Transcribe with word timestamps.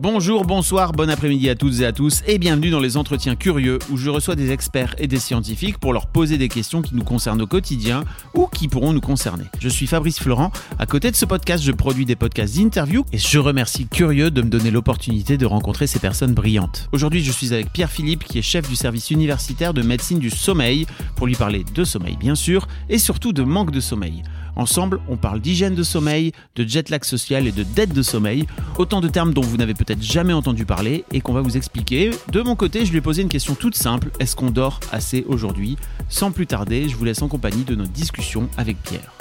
Bonjour, 0.00 0.44
bonsoir, 0.44 0.92
bon 0.92 1.10
après-midi 1.10 1.50
à 1.50 1.56
toutes 1.56 1.80
et 1.80 1.84
à 1.84 1.90
tous 1.90 2.22
et 2.28 2.38
bienvenue 2.38 2.70
dans 2.70 2.78
les 2.78 2.96
entretiens 2.96 3.34
curieux 3.34 3.80
où 3.90 3.96
je 3.96 4.10
reçois 4.10 4.36
des 4.36 4.52
experts 4.52 4.94
et 4.98 5.08
des 5.08 5.18
scientifiques 5.18 5.78
pour 5.78 5.92
leur 5.92 6.06
poser 6.06 6.38
des 6.38 6.46
questions 6.48 6.82
qui 6.82 6.94
nous 6.94 7.02
concernent 7.02 7.42
au 7.42 7.48
quotidien 7.48 8.04
ou 8.32 8.46
qui 8.46 8.68
pourront 8.68 8.92
nous 8.92 9.00
concerner. 9.00 9.42
Je 9.58 9.68
suis 9.68 9.88
Fabrice 9.88 10.20
Florent, 10.20 10.52
à 10.78 10.86
côté 10.86 11.10
de 11.10 11.16
ce 11.16 11.24
podcast 11.24 11.64
je 11.64 11.72
produis 11.72 12.04
des 12.04 12.14
podcasts 12.14 12.56
d'interview 12.56 13.04
et 13.12 13.18
je 13.18 13.40
remercie 13.40 13.88
Curieux 13.88 14.30
de 14.30 14.40
me 14.40 14.48
donner 14.48 14.70
l'opportunité 14.70 15.36
de 15.36 15.46
rencontrer 15.46 15.88
ces 15.88 15.98
personnes 15.98 16.32
brillantes. 16.32 16.88
Aujourd'hui 16.92 17.24
je 17.24 17.32
suis 17.32 17.52
avec 17.52 17.72
Pierre 17.72 17.90
Philippe 17.90 18.22
qui 18.22 18.38
est 18.38 18.42
chef 18.42 18.68
du 18.68 18.76
service 18.76 19.10
universitaire 19.10 19.74
de 19.74 19.82
médecine 19.82 20.20
du 20.20 20.30
sommeil 20.30 20.86
pour 21.16 21.26
lui 21.26 21.34
parler 21.34 21.64
de 21.74 21.82
sommeil 21.82 22.16
bien 22.16 22.36
sûr 22.36 22.68
et 22.88 22.98
surtout 22.98 23.32
de 23.32 23.42
manque 23.42 23.72
de 23.72 23.80
sommeil. 23.80 24.22
Ensemble, 24.58 25.00
on 25.08 25.16
parle 25.16 25.40
d'hygiène 25.40 25.76
de 25.76 25.84
sommeil, 25.84 26.32
de 26.56 26.66
jet 26.66 26.90
lag 26.90 27.04
social 27.04 27.46
et 27.46 27.52
de 27.52 27.62
dette 27.62 27.92
de 27.92 28.02
sommeil, 28.02 28.44
autant 28.76 29.00
de 29.00 29.06
termes 29.06 29.32
dont 29.32 29.40
vous 29.40 29.56
n'avez 29.56 29.72
peut-être 29.72 29.87
jamais 30.00 30.32
entendu 30.32 30.64
parler 30.66 31.04
et 31.12 31.20
qu'on 31.20 31.32
va 31.32 31.40
vous 31.40 31.56
expliquer. 31.56 32.10
De 32.30 32.42
mon 32.42 32.56
côté, 32.56 32.84
je 32.84 32.90
lui 32.90 32.98
ai 32.98 33.00
posé 33.00 33.22
une 33.22 33.28
question 33.28 33.54
toute 33.54 33.74
simple, 33.74 34.10
est-ce 34.20 34.36
qu'on 34.36 34.50
dort 34.50 34.80
assez 34.92 35.24
aujourd'hui? 35.28 35.76
Sans 36.08 36.30
plus 36.30 36.46
tarder, 36.46 36.88
je 36.88 36.96
vous 36.96 37.04
laisse 37.04 37.22
en 37.22 37.28
compagnie 37.28 37.64
de 37.64 37.74
notre 37.74 37.92
discussion 37.92 38.48
avec 38.56 38.76
Pierre. 38.82 39.12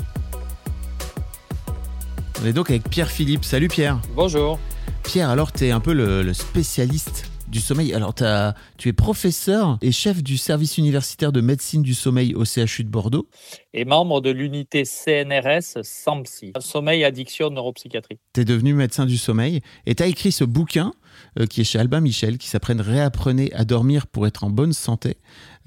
On 2.41 2.45
est 2.45 2.53
donc 2.53 2.69
avec 2.69 2.89
Pierre 2.89 3.09
Philippe. 3.09 3.45
Salut 3.45 3.67
Pierre. 3.67 3.99
Bonjour. 4.15 4.59
Pierre, 5.03 5.29
alors 5.29 5.51
tu 5.51 5.65
es 5.65 5.71
un 5.71 5.79
peu 5.79 5.93
le, 5.93 6.21
le 6.21 6.33
spécialiste 6.33 7.31
du 7.47 7.59
sommeil. 7.59 7.93
Alors, 7.93 8.13
as, 8.21 8.55
tu 8.77 8.89
es 8.89 8.93
professeur 8.93 9.77
et 9.81 9.91
chef 9.91 10.23
du 10.23 10.37
service 10.37 10.77
universitaire 10.77 11.31
de 11.31 11.41
médecine 11.41 11.81
du 11.81 11.93
sommeil 11.93 12.33
au 12.35 12.45
CHU 12.45 12.83
de 12.83 12.89
Bordeaux. 12.89 13.27
Et 13.73 13.85
membre 13.85 14.21
de 14.21 14.29
l'unité 14.29 14.83
CNRS 14.85 15.83
SAMPSI, 15.83 16.53
Sommeil, 16.59 17.03
Addiction, 17.03 17.49
Neuropsychiatrie. 17.49 18.17
Tu 18.33 18.41
es 18.41 18.45
devenu 18.45 18.73
médecin 18.73 19.05
du 19.05 19.17
sommeil 19.17 19.61
et 19.85 19.95
tu 19.95 20.03
as 20.03 20.07
écrit 20.07 20.31
ce 20.31 20.43
bouquin 20.43 20.93
euh, 21.39 21.45
qui 21.45 21.61
est 21.61 21.63
chez 21.63 21.79
Albin 21.79 22.01
Michel, 22.01 22.37
qui 22.37 22.47
s'apprenne 22.47 22.81
Réapprenez 22.81 23.51
à 23.53 23.65
dormir 23.65 24.07
pour 24.07 24.27
être 24.27 24.43
en 24.43 24.49
bonne 24.49 24.73
santé. 24.73 25.17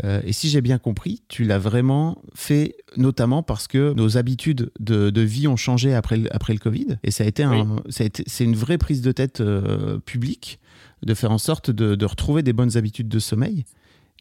Euh, 0.05 0.21
et 0.25 0.33
si 0.33 0.49
j'ai 0.49 0.61
bien 0.61 0.79
compris, 0.79 1.23
tu 1.29 1.45
l'as 1.45 1.59
vraiment 1.59 2.23
fait 2.35 2.77
notamment 2.97 3.43
parce 3.43 3.67
que 3.67 3.93
nos 3.95 4.17
habitudes 4.17 4.71
de, 4.79 5.11
de, 5.11 5.21
vie 5.21 5.49
ont 5.49 5.57
changé 5.57 5.95
après 5.95 6.17
le, 6.17 6.35
après 6.35 6.53
le 6.53 6.59
Covid. 6.59 6.99
Et 7.03 7.11
ça 7.11 7.25
a 7.25 7.27
été, 7.27 7.43
un, 7.43 7.83
ça 7.89 8.05
a 8.05 8.07
été 8.07 8.25
c'est 8.27 8.45
une 8.45 8.57
vraie 8.57 8.79
prise 8.79 9.03
de 9.03 9.13
tête 9.13 9.41
euh, 9.41 9.99
publique 9.99 10.59
de 11.03 11.15
faire 11.15 11.31
en 11.31 11.39
sorte 11.39 11.71
de, 11.71 12.05
retrouver 12.05 12.43
des 12.43 12.53
bonnes 12.53 12.77
habitudes 12.77 13.09
de 13.09 13.19
sommeil. 13.19 13.65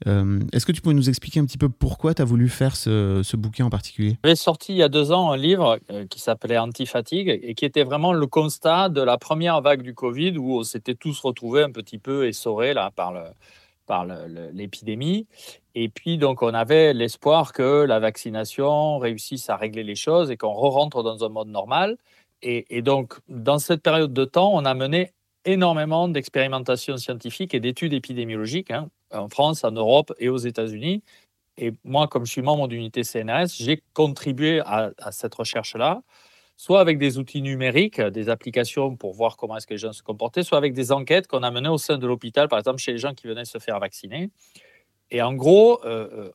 Euh, 0.08 0.40
Est-ce 0.54 0.66
que 0.66 0.72
tu 0.72 0.82
peux 0.82 0.94
nous 0.94 1.10
expliquer 1.10 1.42
un 1.42 1.46
petit 1.46 1.58
peu 1.58 1.68
pourquoi 1.68 2.14
tu 2.14 2.22
as 2.22 2.26
voulu 2.26 2.48
faire 2.48 2.78
ce, 2.78 3.22
ce 3.22 3.36
bouquin 3.36 3.66
en 3.66 3.70
particulier? 3.70 4.18
J'ai 4.24 4.36
sorti 4.36 4.72
il 4.72 4.78
y 4.78 4.84
a 4.84 4.88
deux 4.88 5.12
ans 5.12 5.32
un 5.32 5.38
livre 5.38 5.78
euh, 5.92 6.06
qui 6.06 6.22
s'appelait 6.22 6.58
Anti-fatigue 6.58 7.38
et 7.44 7.54
qui 7.54 7.66
était 7.66 7.84
vraiment 7.84 8.14
le 8.14 8.26
constat 8.26 8.88
de 8.88 9.02
la 9.02 9.18
première 9.18 9.60
vague 9.62 9.82
du 9.82 9.94
Covid 9.94 10.38
où 10.38 10.60
on 10.60 10.64
s'était 10.64 10.96
tous 10.96 11.20
retrouvés 11.20 11.64
un 11.64 11.72
petit 11.72 11.98
peu 11.98 12.28
essorés 12.28 12.74
là, 12.74 12.92
par 12.96 13.14
par 13.90 14.06
l'épidémie. 14.54 15.26
Et 15.74 15.90
puis, 15.90 16.20
donc, 16.20 16.44
on 16.44 16.54
avait 16.54 16.94
l'espoir 16.94 17.52
que 17.54 17.84
la 17.86 18.00
vaccination 18.00 19.00
réussisse 19.00 19.50
à 19.50 19.56
régler 19.56 19.84
les 19.84 19.96
choses 19.96 20.30
et 20.30 20.38
qu'on 20.38 20.54
re-rentre 20.54 21.02
dans 21.02 21.26
un 21.26 21.30
mode 21.30 21.48
normal. 21.48 21.98
Et, 22.44 22.82
donc, 22.84 23.16
dans 23.28 23.58
cette 23.58 23.82
période 23.82 24.14
de 24.14 24.26
temps, 24.26 24.52
on 24.54 24.64
a 24.64 24.74
mené 24.76 25.12
énormément 25.52 26.08
d'expérimentations 26.08 26.98
scientifiques 26.98 27.54
et 27.54 27.60
d'études 27.60 27.94
épidémiologiques 27.94 28.72
hein, 28.72 28.90
en 29.12 29.30
France, 29.30 29.64
en 29.64 29.72
Europe 29.72 30.14
et 30.20 30.30
aux 30.30 30.38
États-Unis. 30.38 31.04
Et 31.58 31.74
moi, 31.84 32.08
comme 32.08 32.26
je 32.26 32.32
suis 32.32 32.42
membre 32.42 32.68
d'unité 32.68 33.04
CNRS, 33.04 33.50
j'ai 33.58 33.84
contribué 33.94 34.62
à, 34.62 34.92
cette 35.12 35.36
recherche-là, 35.36 36.04
soit 36.56 36.80
avec 36.80 36.98
des 37.00 37.18
outils 37.18 37.42
numériques, 37.42 38.00
des 38.00 38.30
applications 38.30 38.96
pour 38.96 39.14
voir 39.14 39.38
comment 39.38 39.58
est-ce 39.58 39.68
que 39.68 39.74
les 39.74 39.80
gens 39.80 39.92
se 39.92 40.04
comportaient, 40.04 40.44
soit 40.44 40.58
avec 40.58 40.74
des 40.74 40.92
enquêtes 40.92 41.28
qu'on 41.28 41.44
a 41.44 41.52
menées 41.52 41.70
au 41.70 41.78
sein 41.78 41.98
de 41.98 42.08
l'hôpital, 42.08 42.48
par 42.48 42.60
exemple 42.60 42.80
chez 42.80 42.92
les 42.92 42.98
gens 42.98 43.14
qui 43.14 43.28
venaient 43.28 43.46
se 43.46 43.58
faire 43.58 43.80
vacciner. 43.80 44.30
Et 45.12 45.24
en 45.24 45.34
gros, 45.34 45.84
euh, 45.86 46.32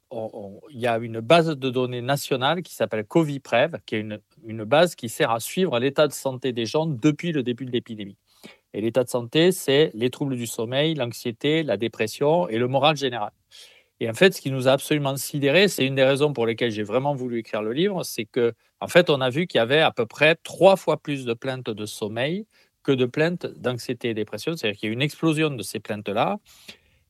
il 0.70 0.81
y 0.81 0.88
a 0.88 0.98
une 0.98 1.20
base 1.20 1.46
de 1.46 1.70
données 1.70 2.02
nationale 2.02 2.62
qui 2.62 2.75
s'appelle 2.75 3.04
Coviprev, 3.04 3.78
qui 3.86 3.94
est 3.94 4.06
une 4.44 4.64
base 4.64 4.96
qui 4.96 5.08
sert 5.08 5.31
à 5.31 5.38
suivre 5.38 5.78
l'état 5.78 6.08
de 6.08 6.12
santé 6.12 6.52
des 6.52 6.66
gens 6.66 6.86
depuis 6.86 7.31
le 7.31 7.44
début 7.44 7.66
de 7.66 7.70
l'épidémie. 7.70 8.16
Et 8.74 8.80
l'état 8.80 9.04
de 9.04 9.08
santé, 9.08 9.52
c'est 9.52 9.92
les 9.94 10.10
troubles 10.10 10.36
du 10.36 10.46
sommeil, 10.46 10.94
l'anxiété, 10.94 11.62
la 11.62 11.76
dépression 11.76 12.48
et 12.48 12.58
le 12.58 12.66
moral 12.66 12.96
général. 12.96 13.30
Et 14.00 14.10
en 14.10 14.14
fait, 14.14 14.34
ce 14.34 14.40
qui 14.40 14.50
nous 14.50 14.66
a 14.66 14.72
absolument 14.72 15.16
sidéré, 15.16 15.68
c'est 15.68 15.86
une 15.86 15.94
des 15.94 16.04
raisons 16.04 16.32
pour 16.32 16.44
lesquelles 16.44 16.72
j'ai 16.72 16.82
vraiment 16.82 17.14
voulu 17.14 17.38
écrire 17.38 17.62
le 17.62 17.72
livre, 17.72 18.02
c'est 18.02 18.24
que, 18.24 18.52
en 18.80 18.88
fait, 18.88 19.08
on 19.10 19.20
a 19.20 19.30
vu 19.30 19.46
qu'il 19.46 19.58
y 19.58 19.62
avait 19.62 19.80
à 19.80 19.92
peu 19.92 20.06
près 20.06 20.34
trois 20.42 20.74
fois 20.76 20.96
plus 20.96 21.24
de 21.24 21.32
plaintes 21.34 21.70
de 21.70 21.86
sommeil 21.86 22.46
que 22.82 22.90
de 22.90 23.06
plaintes 23.06 23.46
d'anxiété 23.46 24.10
et 24.10 24.14
dépression. 24.14 24.56
C'est-à-dire 24.56 24.78
qu'il 24.78 24.88
y 24.88 24.90
a 24.90 24.92
une 24.92 25.02
explosion 25.02 25.50
de 25.50 25.62
ces 25.62 25.78
plaintes-là. 25.78 26.38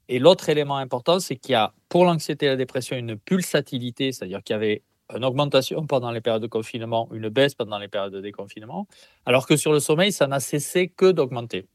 Et 0.08 0.19
l'autre 0.19 0.50
élément 0.50 0.76
important, 0.76 1.19
c'est 1.19 1.36
qu'il 1.36 1.53
y 1.53 1.56
a 1.56 1.72
pour 1.88 2.04
l'anxiété 2.04 2.44
et 2.47 2.50
la 2.50 2.56
dépression 2.56 2.97
une 2.97 3.16
pulsatilité, 3.16 4.12
c'est-à-dire 4.12 4.42
qu'il 4.42 4.53
y 4.53 4.56
avait 4.56 4.82
une 5.15 5.25
augmentation 5.25 5.87
pendant 5.87 6.10
les 6.10 6.20
périodes 6.20 6.42
de 6.42 6.47
confinement, 6.47 7.09
une 7.12 7.28
baisse 7.28 7.54
pendant 7.54 7.78
les 7.78 7.88
périodes 7.88 8.12
de 8.12 8.20
déconfinement, 8.20 8.87
alors 9.26 9.47
que 9.47 9.56
sur 9.56 9.72
le 9.72 9.81
sommeil, 9.81 10.12
ça 10.12 10.26
n'a 10.26 10.41
cessé 10.41 10.88
que 10.88 11.10
d'augmenter. 11.10 11.66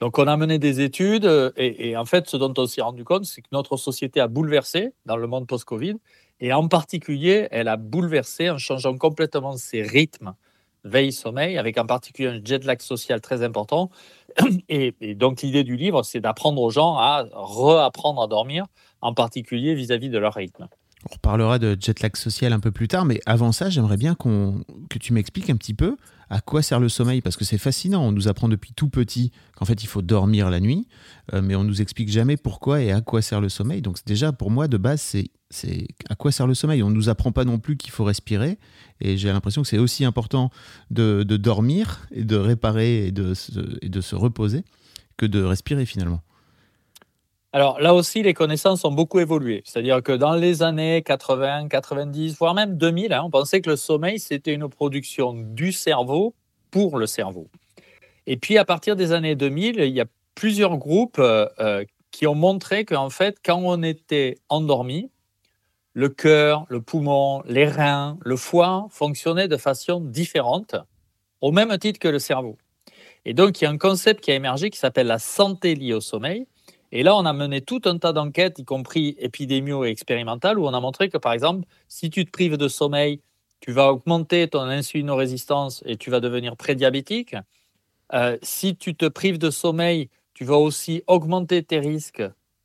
Donc 0.00 0.18
on 0.18 0.26
a 0.26 0.36
mené 0.36 0.58
des 0.58 0.80
études 0.80 1.52
et, 1.56 1.90
et, 1.90 1.96
en 1.96 2.06
fait 2.06 2.28
ce 2.28 2.38
dont 2.38 2.54
on 2.56 2.66
s'est 2.66 2.80
rendu 2.80 3.04
compte, 3.04 3.26
c'est 3.26 3.42
que 3.42 3.48
notre 3.52 3.76
société 3.76 4.18
a 4.18 4.26
bouleversé 4.26 4.92
dans 5.04 5.18
le 5.18 5.26
monde 5.26 5.46
post-Covid 5.46 5.96
et 6.40 6.54
en 6.54 6.66
particulier 6.66 7.46
elle 7.50 7.68
a 7.68 7.76
bouleversé 7.76 8.48
en 8.48 8.56
changeant 8.56 8.96
complètement 8.96 9.58
ses 9.58 9.82
rythmes 9.82 10.34
veille-sommeil 10.84 11.58
avec 11.58 11.78
en 11.78 11.86
particulier 11.86 12.28
un 12.28 12.40
jet 12.42 12.64
lag 12.64 12.80
social 12.80 13.20
très 13.20 13.42
important. 13.42 13.90
Et, 14.68 14.94
donc 15.14 15.42
l'idée 15.42 15.64
du 15.64 15.76
livre, 15.76 16.02
c'est 16.02 16.20
d'apprendre 16.20 16.60
aux 16.62 16.70
gens 16.70 16.96
à 16.96 17.26
réapprendre 17.34 18.22
à 18.22 18.26
dormir, 18.26 18.66
en 19.00 19.14
particulier 19.14 19.74
vis-à-vis 19.74 20.08
-vis 20.08 20.12
de 20.12 20.18
leur 20.18 20.34
rythme. 20.34 20.68
On 21.08 21.14
reparlera 21.14 21.58
de 21.58 21.76
jet 21.80 22.00
lag 22.00 22.14
social 22.16 22.52
un 22.52 22.60
peu 22.60 22.70
plus 22.70 22.88
tard, 22.88 23.04
mais 23.04 23.20
avant 23.24 23.52
ça, 23.52 23.70
j'aimerais 23.70 23.96
bien 23.96 24.14
que 24.14 24.98
tu 24.98 25.12
m'expliques 25.12 25.48
un 25.48 25.56
petit 25.56 25.74
peu 25.74 25.96
à 26.32 26.40
quoi 26.40 26.62
sert 26.62 26.78
le 26.78 26.88
sommeil, 26.88 27.20
parce 27.22 27.36
que 27.36 27.44
c'est 27.44 27.58
fascinant. 27.58 28.06
On 28.06 28.12
nous 28.12 28.28
apprend 28.28 28.48
depuis 28.48 28.72
tout 28.72 28.88
petit 28.88 29.32
qu'en 29.56 29.64
fait 29.64 29.82
il 29.82 29.88
faut 29.88 30.00
dormir 30.00 30.48
la 30.48 30.60
nuit, 30.60 30.86
euh, 31.34 31.42
mais 31.42 31.56
on 31.56 31.64
nous 31.64 31.82
explique 31.82 32.08
jamais 32.08 32.36
pourquoi 32.36 32.82
et 32.82 32.92
à 32.92 33.00
quoi 33.00 33.20
sert 33.20 33.40
le 33.40 33.48
sommeil. 33.48 33.82
Donc 33.82 33.98
déjà 34.06 34.32
pour 34.32 34.50
moi 34.50 34.68
de 34.68 34.76
base 34.76 35.00
c'est 35.50 35.88
à 36.08 36.14
quoi 36.14 36.30
sert 36.30 36.46
le 36.46 36.54
sommeil. 36.54 36.84
On 36.84 36.90
nous 36.90 37.08
apprend 37.08 37.32
pas 37.32 37.44
non 37.44 37.58
plus 37.58 37.76
qu'il 37.76 37.90
faut 37.90 38.04
respirer, 38.04 38.58
et 39.00 39.16
j'ai 39.16 39.32
l'impression 39.32 39.62
que 39.62 39.68
c'est 39.68 39.78
aussi 39.78 40.04
important 40.04 40.50
de, 40.90 41.24
dormir 41.24 42.06
et 42.12 42.22
de 42.22 42.36
réparer 42.36 43.08
et 43.08 43.12
de 43.12 43.34
se 43.34 44.14
reposer 44.14 44.64
que 45.16 45.26
de 45.26 45.42
respirer 45.42 45.84
finalement. 45.84 46.22
Alors 47.52 47.80
là 47.80 47.94
aussi, 47.94 48.22
les 48.22 48.32
connaissances 48.32 48.84
ont 48.84 48.92
beaucoup 48.92 49.18
évolué. 49.18 49.62
C'est-à-dire 49.64 50.02
que 50.02 50.12
dans 50.12 50.34
les 50.34 50.62
années 50.62 51.02
80, 51.02 51.68
90, 51.68 52.36
voire 52.38 52.54
même 52.54 52.76
2000, 52.76 53.12
hein, 53.12 53.22
on 53.24 53.30
pensait 53.30 53.60
que 53.60 53.70
le 53.70 53.76
sommeil, 53.76 54.20
c'était 54.20 54.54
une 54.54 54.68
production 54.68 55.32
du 55.32 55.72
cerveau 55.72 56.34
pour 56.70 56.96
le 56.96 57.06
cerveau. 57.06 57.48
Et 58.26 58.36
puis 58.36 58.56
à 58.56 58.64
partir 58.64 58.94
des 58.94 59.10
années 59.10 59.34
2000, 59.34 59.80
il 59.80 59.92
y 59.92 60.00
a 60.00 60.06
plusieurs 60.36 60.76
groupes 60.76 61.18
euh, 61.18 61.46
euh, 61.58 61.84
qui 62.12 62.28
ont 62.28 62.36
montré 62.36 62.84
qu'en 62.84 63.10
fait, 63.10 63.38
quand 63.44 63.60
on 63.60 63.82
était 63.82 64.38
endormi, 64.48 65.10
le 65.92 66.08
cœur, 66.08 66.66
le 66.68 66.80
poumon, 66.80 67.42
les 67.46 67.66
reins, 67.66 68.16
le 68.22 68.36
foie 68.36 68.86
fonctionnaient 68.90 69.48
de 69.48 69.56
façon 69.56 70.00
différente, 70.00 70.76
au 71.40 71.50
même 71.50 71.76
titre 71.78 71.98
que 71.98 72.06
le 72.06 72.20
cerveau. 72.20 72.56
Et 73.24 73.34
donc, 73.34 73.60
il 73.60 73.64
y 73.64 73.66
a 73.66 73.70
un 73.70 73.76
concept 73.76 74.22
qui 74.22 74.30
a 74.30 74.34
émergé 74.34 74.70
qui 74.70 74.78
s'appelle 74.78 75.08
la 75.08 75.18
santé 75.18 75.74
liée 75.74 75.92
au 75.92 76.00
sommeil, 76.00 76.46
et 76.92 77.02
là, 77.02 77.14
on 77.14 77.24
a 77.24 77.32
mené 77.32 77.60
tout 77.60 77.80
un 77.84 77.98
tas 77.98 78.12
d'enquêtes, 78.12 78.58
y 78.58 78.64
compris 78.64 79.14
épidémio 79.18 79.84
et 79.84 79.90
expérimentales, 79.90 80.58
où 80.58 80.66
on 80.66 80.74
a 80.74 80.80
montré 80.80 81.08
que, 81.08 81.18
par 81.18 81.32
exemple, 81.32 81.66
si 81.88 82.10
tu 82.10 82.24
te 82.24 82.30
prives 82.30 82.56
de 82.56 82.68
sommeil, 82.68 83.20
tu 83.60 83.72
vas 83.72 83.92
augmenter 83.92 84.48
ton 84.48 84.62
insulinorésistance 84.62 85.82
et 85.86 85.96
tu 85.96 86.10
vas 86.10 86.20
devenir 86.20 86.56
prédiabétique. 86.56 87.36
Euh, 88.12 88.38
si 88.42 88.74
tu 88.76 88.94
te 88.96 89.06
prives 89.06 89.38
de 89.38 89.50
sommeil, 89.50 90.08
tu 90.34 90.44
vas 90.44 90.56
aussi 90.56 91.02
augmenter 91.06 91.62
tes 91.62 91.78
risques 91.78 92.22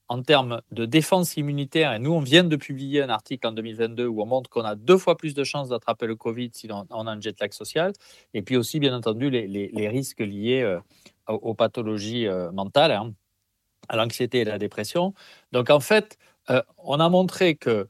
en 0.08 0.22
termes 0.22 0.62
de 0.72 0.86
défense 0.86 1.36
immunitaire, 1.36 1.94
et 1.94 2.00
nous, 2.00 2.14
on 2.14 2.20
vient 2.20 2.44
de 2.44 2.56
publier 2.56 3.02
un 3.02 3.10
article 3.10 3.48
en 3.48 3.52
2022 3.52 4.06
où 4.06 4.22
on 4.22 4.28
montre 4.28 4.50
qu'on 4.52 4.62
a 4.62 4.76
deux 4.76 5.00
fois 5.00 5.18
plus 5.18 5.34
de 5.34 5.44
chances 5.44 5.70
d'attraper 5.70 6.06
le 6.06 6.16
Covid 6.16 6.52
si 6.54 6.70
on, 6.72 7.08
a 7.08 7.12
un 7.12 7.20
jet 7.20 7.40
lag 7.40 7.52
social, 7.54 7.92
et 8.36 8.44
puis 8.44 8.56
aussi, 8.56 8.80
bien 8.80 8.96
entendu, 8.96 9.30
les, 9.32 9.88
risques 9.88 10.20
liés 10.20 10.62
euh, 10.62 10.80
aux, 11.28 11.56
pathologies 11.56 12.28
euh, 12.28 12.52
mentales, 12.52 12.92
hein, 12.92 13.14
à 13.90 13.96
l'anxiété 13.96 14.40
et 14.40 14.46
la 14.46 14.58
dépression. 14.58 15.14
Donc, 15.52 15.70
en 15.70 15.80
fait, 15.80 16.18
euh, 16.50 16.62
on 16.78 17.00
a 17.00 17.10
montré 17.10 17.56
que 17.56 17.88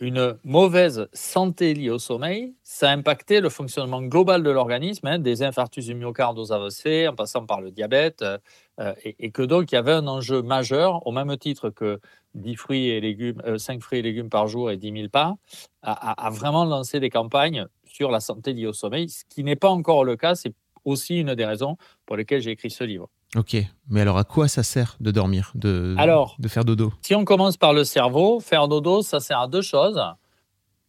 une 0.00 0.38
mauvaise 0.44 1.08
santé 1.12 1.74
liée 1.74 1.90
au 1.90 1.98
sommeil, 1.98 2.54
ça 2.62 2.90
a 2.90 2.92
impacté 2.92 3.40
le 3.40 3.48
fonctionnement 3.48 4.00
global 4.00 4.44
de 4.44 4.50
l'organisme, 4.50 5.06
hein, 5.08 5.18
des 5.18 5.42
infarctus 5.42 5.86
du 5.86 5.94
myocarde 5.94 6.38
aux 6.38 6.52
AVC, 6.52 7.08
en 7.08 7.14
passant 7.14 7.46
par 7.46 7.60
le 7.60 7.72
diabète, 7.72 8.22
euh, 8.22 8.94
et, 9.02 9.32
que 9.32 9.42
donc 9.42 9.72
il 9.72 9.74
y 9.74 9.78
avait 9.78 9.92
un 9.92 10.06
enjeu 10.06 10.40
majeur, 10.42 11.04
au 11.06 11.10
même 11.10 11.36
titre 11.36 11.70
que 11.70 11.98
10 12.34 12.54
fruits 12.54 12.88
et 12.90 13.00
légumes, 13.00 13.42
5 13.58 13.76
euh, 13.76 13.80
fruits 13.80 13.98
et 13.98 14.02
légumes 14.02 14.30
par 14.30 14.46
jour 14.46 14.70
et 14.70 14.76
10 14.76 14.92
000 14.92 15.08
pas, 15.08 15.34
à, 15.82 16.30
vraiment 16.30 16.64
lancer 16.64 17.00
des 17.00 17.10
campagnes 17.10 17.66
sur 17.84 18.12
la 18.12 18.20
santé 18.20 18.52
liée 18.52 18.66
au 18.66 18.72
sommeil, 18.72 19.08
ce 19.08 19.24
qui 19.28 19.42
n'est 19.42 19.56
pas 19.56 19.70
encore 19.70 20.04
le 20.04 20.16
cas. 20.16 20.36
C'est 20.36 20.54
aussi 20.84 21.18
une 21.18 21.34
des 21.34 21.44
raisons 21.44 21.76
pour 22.06 22.16
lesquelles 22.16 22.40
j'ai 22.40 22.52
écrit 22.52 22.70
ce 22.70 22.84
livre. 22.84 23.08
Ok, 23.36 23.56
mais 23.88 24.00
alors 24.00 24.16
à 24.16 24.24
quoi 24.24 24.48
ça 24.48 24.62
sert 24.62 24.96
de 25.00 25.10
dormir, 25.10 25.52
de, 25.54 25.94
de 26.38 26.48
faire 26.48 26.64
dodo? 26.64 26.92
Si 27.02 27.14
on 27.14 27.24
commence 27.24 27.58
par 27.58 27.74
le 27.74 27.84
cerveau, 27.84 28.40
faire 28.40 28.68
dodo, 28.68 29.02
ça 29.02 29.20
sert 29.20 29.40
à 29.40 29.48
deux 29.48 29.60
choses. 29.60 30.02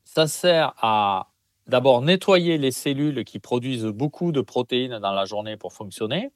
Ça 0.05 0.25
sert 0.25 0.73
à 0.81 1.27
d'abord 1.67 2.01
nettoyer 2.01 2.57
les 2.57 2.71
cellules 2.71 3.23
qui 3.23 3.39
produisent 3.39 3.85
beaucoup 3.85 4.31
de 4.31 4.41
protéines 4.41 4.99
dans 4.99 5.13
la 5.13 5.25
journée 5.25 5.57
pour 5.57 5.73
fonctionner. 5.73 6.31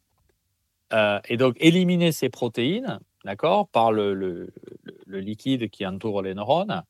Euh, 0.92 1.20
et 1.28 1.38
donc 1.38 1.56
éliminer 1.60 2.12
ces 2.12 2.30
protéines, 2.30 3.00
d'accord, 3.26 3.68
par 3.68 3.92
le, 3.92 4.14
le, 4.14 5.20
liquide 5.20 5.70
qui 5.70 5.88
entoure 5.88 6.22
les 6.22 6.36
neurones. 6.36 6.84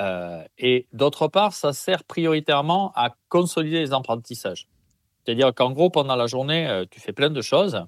Euh, 0.00 0.44
et 0.58 0.86
d'autre 0.92 1.26
part, 1.26 1.54
ça 1.54 1.72
sert 1.72 2.04
prioritairement 2.04 2.92
à 2.94 3.14
consolider 3.28 3.80
les 3.80 3.92
apprentissages. 3.92 4.68
C'est-à-dire 5.24 5.52
qu'en 5.54 5.72
gros, 5.72 5.90
pendant 5.90 6.14
la 6.14 6.26
journée, 6.26 6.68
euh, 6.68 6.84
tu 6.88 7.00
fais 7.00 7.12
plein 7.12 7.30
de 7.30 7.42
choses. 7.42 7.84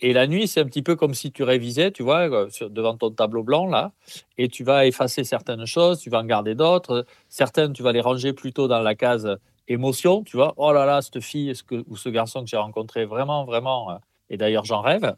Et 0.00 0.12
la 0.12 0.26
nuit, 0.26 0.46
c'est 0.46 0.60
un 0.60 0.66
petit 0.66 0.82
peu 0.82 0.94
comme 0.94 1.14
si 1.14 1.32
tu 1.32 1.42
révisais, 1.42 1.90
tu 1.90 2.02
vois, 2.02 2.28
devant 2.60 2.96
ton 2.96 3.10
tableau 3.10 3.42
blanc, 3.42 3.66
là, 3.66 3.92
et 4.36 4.48
tu 4.48 4.62
vas 4.62 4.86
effacer 4.86 5.24
certaines 5.24 5.64
choses, 5.64 6.00
tu 6.00 6.10
vas 6.10 6.18
en 6.18 6.24
garder 6.24 6.54
d'autres. 6.54 7.06
Certaines, 7.28 7.72
tu 7.72 7.82
vas 7.82 7.92
les 7.92 8.02
ranger 8.02 8.34
plutôt 8.34 8.68
dans 8.68 8.80
la 8.80 8.94
case 8.94 9.38
émotion, 9.68 10.22
tu 10.22 10.36
vois. 10.36 10.54
Oh 10.56 10.72
là 10.72 10.84
là, 10.84 11.02
cette 11.02 11.20
fille 11.20 11.52
ou 11.88 11.96
ce 11.96 12.08
garçon 12.08 12.42
que 12.42 12.48
j'ai 12.48 12.56
rencontré, 12.56 13.04
vraiment, 13.06 13.44
vraiment, 13.44 13.98
et 14.30 14.36
d'ailleurs 14.36 14.64
j'en 14.64 14.80
rêve. 14.80 15.14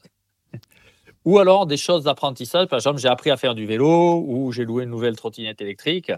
Ou 1.24 1.38
alors 1.38 1.66
des 1.66 1.76
choses 1.76 2.04
d'apprentissage, 2.04 2.68
par 2.68 2.78
exemple 2.78 3.00
j'ai 3.00 3.08
appris 3.08 3.30
à 3.30 3.36
faire 3.36 3.54
du 3.54 3.66
vélo 3.66 4.24
ou 4.26 4.50
j'ai 4.52 4.64
loué 4.64 4.84
une 4.84 4.90
nouvelle 4.90 5.16
trottinette 5.16 5.60
électrique. 5.60 6.10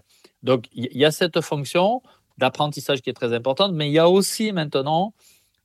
Donc 0.44 0.66
il 0.72 0.96
y 0.96 1.04
a 1.04 1.10
cette 1.10 1.40
fonction 1.40 2.02
d'apprentissage 2.38 3.00
qui 3.00 3.10
est 3.10 3.14
très 3.14 3.32
importante, 3.32 3.72
mais 3.72 3.88
il 3.88 3.92
y 3.92 3.98
a 3.98 4.08
aussi 4.08 4.52
maintenant 4.52 5.12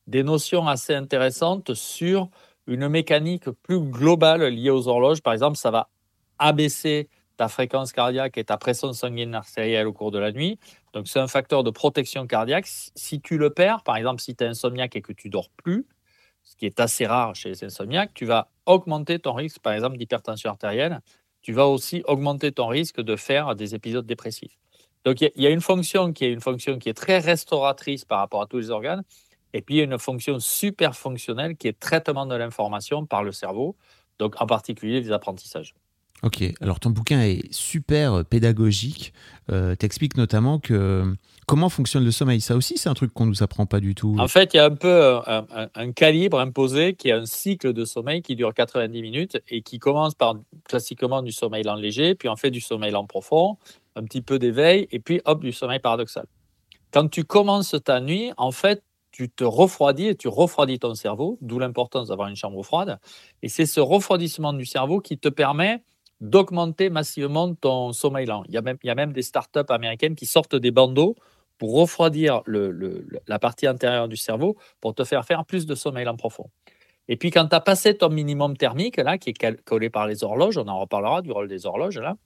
des 0.07 0.23
notions 0.23 0.67
assez 0.67 0.95
intéressantes 0.95 1.75
sur 1.75 2.29
une 2.67 2.87
mécanique 2.87 3.49
plus 3.63 3.79
globale 3.79 4.43
liée 4.45 4.69
aux 4.69 4.87
horloges. 4.87 5.21
Par 5.21 5.33
exemple, 5.33 5.57
ça 5.57 5.71
va 5.71 5.89
abaisser 6.39 7.09
ta 7.37 7.47
fréquence 7.47 7.91
cardiaque 7.91 8.37
et 8.37 8.43
ta 8.45 8.57
pression 8.57 8.93
sanguine 8.93 9.35
artérielle 9.35 9.87
au 9.87 9.93
cours 9.93 10.11
de 10.11 10.19
la 10.19 10.31
nuit. 10.31 10.57
Donc, 10.93 11.07
c'est 11.07 11.19
un 11.19 11.27
facteur 11.27 11.63
de 11.63 11.69
protection 11.69 12.27
cardiaque. 12.27 12.65
Si 12.67 13.21
tu 13.21 13.37
le 13.37 13.49
perds, 13.49 13.83
par 13.83 13.97
exemple, 13.97 14.21
si 14.21 14.35
tu 14.35 14.43
es 14.43 14.47
insomniaque 14.47 14.95
et 14.95 15.01
que 15.01 15.13
tu 15.13 15.29
dors 15.29 15.49
plus, 15.49 15.85
ce 16.43 16.55
qui 16.55 16.65
est 16.65 16.79
assez 16.79 17.05
rare 17.05 17.35
chez 17.35 17.49
les 17.49 17.63
insomniaques, 17.63 18.13
tu 18.13 18.25
vas 18.25 18.49
augmenter 18.65 19.19
ton 19.19 19.33
risque, 19.33 19.59
par 19.59 19.73
exemple, 19.73 19.97
d'hypertension 19.97 20.49
artérielle. 20.49 21.01
Tu 21.41 21.53
vas 21.53 21.67
aussi 21.67 22.03
augmenter 22.05 22.51
ton 22.51 22.67
risque 22.67 23.01
de 23.01 23.15
faire 23.15 23.55
des 23.55 23.75
épisodes 23.75 24.05
dépressifs. 24.05 24.57
Donc, 25.03 25.21
il 25.21 25.31
y, 25.35 25.45
a 25.45 25.51
une 25.51 25.61
fonction 25.61 26.13
qui 26.13 26.25
est 26.25 26.31
une 26.31 26.41
fonction 26.41 26.79
qui 26.79 26.89
est 26.89 26.95
très 26.95 27.19
restauratrice 27.19 28.05
par 28.05 28.19
rapport 28.19 28.41
à 28.41 28.47
tous 28.47 28.57
les 28.57 28.71
organes, 28.71 29.03
et 29.55 29.61
puis 29.61 29.75
il 29.75 29.77
y 29.77 29.81
a 29.81 29.85
une 29.85 29.97
fonction 29.97 30.37
super 30.39 30.95
fonctionnelle 30.95 31.55
qui 31.55 31.69
est 31.69 31.79
traitement 31.79 32.25
de 32.25 32.35
l'information 32.35 33.05
par 33.05 33.23
le 33.23 33.31
cerveau, 33.31 33.77
donc 34.19 34.35
en 34.41 34.45
particulier 34.45 34.99
les 34.99 35.13
apprentissages. 35.13 35.73
Ok, 36.23 36.43
alors 36.59 36.79
ton 36.79 36.89
bouquin 36.89 37.21
est 37.21 37.53
super 37.53 38.25
pédagogique. 38.25 39.13
Euh, 39.51 39.75
T'expliques 39.75 40.17
notamment 40.17 40.59
que 40.59 41.13
comment 41.45 41.69
fonctionne 41.69 42.03
le 42.03 42.11
sommeil. 42.11 42.41
Ça 42.41 42.55
aussi, 42.55 42.77
c'est 42.77 42.89
un 42.89 42.93
truc 42.93 43.13
qu'on 43.13 43.25
ne 43.25 43.29
nous 43.29 43.43
apprend 43.43 43.65
pas 43.65 43.79
du 43.79 43.95
tout. 43.95 44.15
En 44.19 44.27
fait, 44.27 44.53
il 44.53 44.57
y 44.57 44.59
a 44.59 44.65
un 44.65 44.75
peu 44.75 44.87
euh, 44.87 45.21
un, 45.73 45.91
calibre 45.91 46.39
imposé 46.39 46.93
qui 46.93 47.09
est 47.09 47.13
un 47.13 47.25
cycle 47.25 47.71
de 47.71 47.85
sommeil 47.85 48.21
qui 48.21 48.35
dure 48.35 48.53
90 48.53 49.01
minutes 49.01 49.37
et 49.49 49.61
qui 49.61 49.79
commence 49.79 50.15
par 50.15 50.35
classiquement 50.67 51.21
du 51.21 51.31
sommeil 51.31 51.63
lent 51.63 51.75
léger, 51.75 52.15
puis 52.15 52.27
on 52.27 52.35
fait 52.35 52.51
du 52.51 52.61
sommeil 52.61 52.91
lent 52.91 53.05
profond, 53.05 53.57
un 53.95 54.03
petit 54.03 54.21
peu 54.21 54.37
d'éveil, 54.39 54.87
et 54.91 54.99
puis 54.99 55.21
hop, 55.25 55.41
du 55.41 55.51
sommeil 55.51 55.79
paradoxal. 55.79 56.25
Quand 56.91 57.07
tu 57.07 57.23
commences 57.23 57.75
ta 57.83 57.99
nuit, 58.01 58.31
en 58.37 58.51
fait, 58.51 58.81
tu 59.15 59.29
te 59.29 59.45
refroidis 59.45 60.07
et 60.07 60.15
tu 60.15 60.27
refroidis 60.27 60.77
ton 60.77 60.93
cerveau, 60.93 61.37
d'où 61.39 61.57
l'importance 61.57 62.09
d'avoir 62.09 62.27
une 62.27 62.35
chambre 62.35 62.61
froide. 62.63 62.99
Et 63.43 63.47
c'est 63.47 63.65
ce 63.65 63.79
refroidissement 63.79 64.51
du 64.51 64.65
cerveau 64.65 64.99
qui 64.99 65.17
te 65.17 65.29
permet 65.29 65.81
d'augmenter 66.19 66.89
massivement 66.89 67.55
ton 67.55 67.93
sommeil 67.93 68.25
lent. 68.25 68.43
Il 68.49 68.53
y, 68.53 68.57
a 68.57 68.95
même, 68.95 69.13
des 69.13 69.21
startups 69.21 69.69
américaines 69.69 70.15
qui 70.15 70.25
sortent 70.25 70.57
des 70.57 70.71
bandeaux 70.71 71.15
pour 71.57 71.75
refroidir 71.75 72.41
la 72.45 73.39
partie 73.39 73.67
intérieure 73.67 74.09
du 74.09 74.17
cerveau 74.17 74.57
pour 74.81 74.93
te 74.93 75.05
faire 75.05 75.23
faire 75.23 75.45
plus 75.45 75.65
de 75.65 75.75
sommeil 75.75 76.03
lent 76.03 76.17
profond. 76.17 76.49
Et 77.07 77.15
puis 77.15 77.31
quand 77.31 77.47
tu 77.47 77.55
as 77.55 77.61
passé 77.61 77.97
ton 77.97 78.09
minimum 78.09 78.57
thermique, 78.57 78.97
là, 78.97 79.17
qui 79.17 79.29
est 79.29 79.63
collé 79.63 79.89
par 79.89 80.07
les 80.07 80.25
horloges, 80.25 80.57
on 80.57 80.67
en 80.67 80.77
reparlera 80.81 81.21
du 81.21 81.31
rôle 81.31 81.47
des 81.47 81.65
horloges, 81.65 81.99
là, 81.99 82.17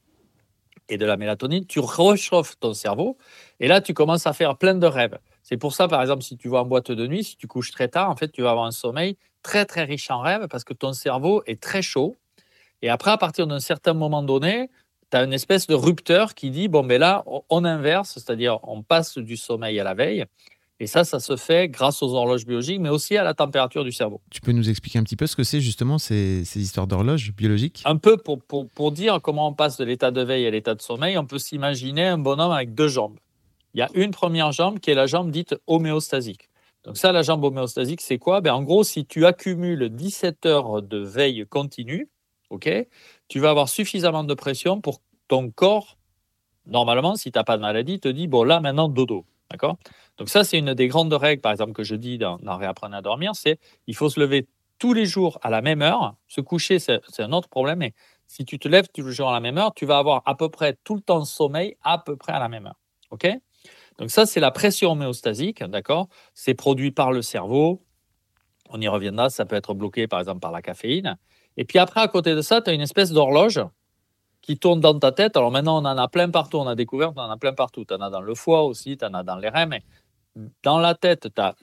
et 0.88 0.98
de 0.98 1.06
la 1.06 1.18
mélatonine, 1.18 1.68
tu 1.68 1.82
réchauffes 1.82 2.58
ton 2.60 2.74
cerveau, 2.74 3.16
et 3.60 3.68
là, 3.68 3.80
tu 3.80 3.94
commences 3.94 4.26
à 4.26 4.34
faire 4.34 4.58
plein 4.58 4.74
de 4.74 4.88
rêves. 4.88 5.20
C'est 5.50 5.58
pour 5.58 5.74
ça, 5.74 5.88
par 5.88 6.00
exemple, 6.02 6.22
si 6.22 6.38
tu 6.38 6.48
vas 6.48 6.60
en 6.60 6.66
boîte 6.66 6.92
de 6.92 7.08
nuit, 7.08 7.24
si 7.24 7.36
tu 7.36 7.48
couches 7.48 7.72
très 7.72 7.88
tard, 7.88 8.12
en 8.12 8.16
fait, 8.16 8.32
tu 8.32 8.44
vas 8.44 8.52
avoir 8.52 8.68
un 8.68 8.72
sommeil 8.72 9.18
très, 9.42 9.66
très 9.66 9.84
riche 9.84 10.12
en 10.12 10.22
rêves 10.22 10.48
parce 10.48 10.64
que 10.64 10.76
ton 10.76 10.94
cerveau 10.94 11.42
est 11.48 11.60
très 11.60 11.82
chaud 11.82 12.16
et 12.84 12.90
après, 12.90 13.10
à 13.10 13.18
partir 13.18 13.48
d'un 13.48 13.60
certain 13.60 13.94
moment 13.94 14.22
donné, 14.22 14.70
tu 15.10 15.18
as 15.18 15.24
une 15.24 15.34
espèce 15.34 15.66
de 15.66 15.74
rupteur 15.74 16.36
qui 16.36 16.52
dit 16.52 16.68
bon, 16.68 16.84
mais 16.84 17.00
ben 17.00 17.02
là, 17.02 17.26
on 17.50 17.66
inverse, 17.66 18.12
c'est-à-dire 18.14 18.60
on 18.62 18.84
passe 18.84 19.18
du 19.18 19.38
sommeil 19.38 19.80
à 19.80 19.84
la 19.84 19.96
veille. 19.96 20.26
Et 20.80 20.86
ça, 20.86 21.04
ça 21.04 21.20
se 21.20 21.36
fait 21.36 21.68
grâce 21.68 22.04
aux 22.04 22.14
horloges 22.14 22.46
biologiques, 22.46 22.80
mais 22.80 22.90
aussi 22.90 23.18
à 23.18 23.24
la 23.24 23.34
température 23.34 23.84
du 23.84 23.92
cerveau. 23.92 24.22
Tu 24.30 24.40
peux 24.40 24.54
nous 24.54 24.70
expliquer 24.70 25.00
un 25.00 25.04
petit 25.04 25.18
peu 25.18 25.28
ce 25.28 25.36
que 25.36 25.44
c'est 25.44 25.60
justement 25.60 25.98
ces, 25.98 26.46
ces 26.46 26.62
histoires 26.62 26.86
d'horloges 26.88 27.34
biologiques? 27.34 27.82
Un 27.86 27.98
peu 27.98 28.16
pour, 28.16 28.42
pour, 28.42 28.70
pour, 28.70 28.92
dire 28.94 29.20
comment 29.22 29.50
on 29.50 29.54
passe 29.54 29.78
de 29.78 29.84
l'état 29.84 30.12
de 30.12 30.22
veille 30.22 30.46
à 30.46 30.52
l'état 30.52 30.76
de 30.76 30.82
sommeil, 30.82 31.18
on 31.18 31.26
peut 31.26 31.40
s'imaginer 31.40 32.06
un 32.06 32.18
bonhomme 32.18 32.52
avec 32.52 32.76
deux 32.76 32.88
jambes. 32.88 33.18
Il 33.74 33.80
y 33.80 33.84
a 33.84 33.90
une 33.94 34.12
première 34.12 34.52
jambe 34.52 34.80
qui 34.80 34.92
est 34.92 34.96
la 34.96 35.08
jambe 35.08 35.32
dite 35.32 35.56
homéostasique. 35.68 36.50
Donc 36.84 36.98
ça, 36.98 37.12
la 37.12 37.22
jambe 37.22 37.44
homéostasique, 37.44 38.02
c'est 38.02 38.18
quoi? 38.18 38.42
Ben, 38.42 38.54
En 38.54 38.64
gros, 38.64 38.84
si 38.84 39.06
tu 39.06 39.26
accumules 39.26 39.90
17 39.90 40.46
heures 40.46 40.82
de 40.82 40.98
veille 40.98 41.46
continue, 41.48 42.10
ok, 42.50 42.70
tu 43.28 43.40
vas 43.40 43.52
avoir 43.52 43.70
suffisamment 43.70 44.24
de 44.24 44.34
pression 44.34 44.82
pour 44.82 45.02
ton 45.28 45.52
corps, 45.52 45.98
normalement, 46.66 47.16
si 47.16 47.32
tu 47.32 47.38
n'as 47.38 47.44
pas 47.44 47.58
de 47.58 47.62
maladie, 47.62 48.00
te 48.00 48.08
dit, 48.08 48.28
bon, 48.28 48.44
là, 48.44 48.60
maintenant, 48.60 48.90
dodo. 48.90 49.26
D'accord? 49.52 49.78
Donc 50.18 50.30
ça, 50.30 50.44
c'est 50.44 50.58
une 50.60 50.74
des 50.74 50.88
grandes 50.88 51.14
règles, 51.14 51.42
par 51.42 51.52
exemple, 51.52 51.74
que 51.74 51.84
je 51.84 51.96
dis 51.96 52.18
dans, 52.18 52.38
Réapprendre 52.44 52.96
à 52.96 53.02
dormir, 53.02 53.32
c'est 53.36 53.60
il 53.88 53.96
faut 53.96 54.10
se 54.10 54.20
lever 54.20 54.48
tous 54.78 54.94
les 54.94 55.06
jours 55.06 55.40
à 55.42 55.50
la 55.50 55.62
même 55.62 55.82
heure. 55.82 56.16
Se 56.28 56.42
coucher, 56.42 56.80
c'est 56.80 57.02
un 57.20 57.32
autre 57.34 57.50
problème, 57.50 57.80
mais 57.80 57.94
si 58.28 58.46
tu 58.46 58.60
te 58.60 58.68
lèves 58.68 58.88
tous 58.94 59.06
les 59.06 59.12
jours 59.12 59.30
à 59.30 59.34
la 59.34 59.40
même 59.40 59.58
heure, 59.58 59.74
tu 59.74 59.86
vas 59.86 59.98
avoir 59.98 60.22
à 60.26 60.36
peu 60.36 60.50
près 60.50 60.78
tout 60.84 60.96
le 60.96 61.02
temps 61.02 61.20
de 61.20 61.26
sommeil 61.26 61.76
à 61.84 61.98
peu 61.98 62.16
près 62.16 62.32
à 62.34 62.40
la 62.40 62.48
même 62.48 62.68
heure. 62.68 62.80
OK? 63.12 63.28
Donc 64.00 64.10
ça, 64.10 64.26
c'est 64.26 64.40
la 64.40 64.50
pression 64.50 64.94
homéostasique, 64.94 65.62
d'accord? 65.64 66.08
C'est 66.34 66.54
produit 66.54 66.92
par 66.92 67.12
le 67.12 67.22
cerveau. 67.22 67.84
On 68.70 68.80
y 68.80 68.88
reviendra, 68.88 69.30
ça 69.30 69.46
peut 69.46 69.58
être 69.58 69.74
bloqué, 69.74 70.08
par 70.08 70.20
exemple, 70.20 70.40
par 70.40 70.52
la 70.52 70.62
caféine. 70.62 71.18
Et 71.58 71.66
puis 71.66 71.80
après, 71.80 72.00
à 72.00 72.08
côté 72.08 72.34
de 72.34 72.42
ça, 72.42 72.62
tu 72.62 72.70
as 72.70 72.74
une 72.74 72.82
espèce 72.82 73.12
d'horloge 73.12 73.60
qui 74.42 74.58
tourne 74.58 74.80
dans 74.80 74.98
ta 74.98 75.12
tête. 75.12 75.36
Alors 75.36 75.52
maintenant, 75.52 75.84
on 75.84 75.86
en 75.86 75.98
a 75.98 76.08
plein 76.08 76.30
partout. 76.30 76.58
On 76.58 76.68
a 76.68 76.76
découvert 76.76 77.12
on 77.16 77.20
en 77.20 77.30
a 77.30 77.38
plein 77.38 77.54
partout. 77.54 77.84
Tu 77.84 77.94
en 77.94 78.00
as 78.00 78.10
dans 78.10 78.22
le 78.22 78.34
foie 78.36 78.64
aussi, 78.64 78.96
tu 78.98 79.04
en 79.04 79.14
as 79.14 79.24
dans 79.24 79.36
les 79.36 79.50
reins. 79.50 79.66
Mais 79.66 79.84
dans 80.64 80.80
la 80.80 80.96
tête, 80.96 81.28
tu 81.36 81.42
as 81.42 81.56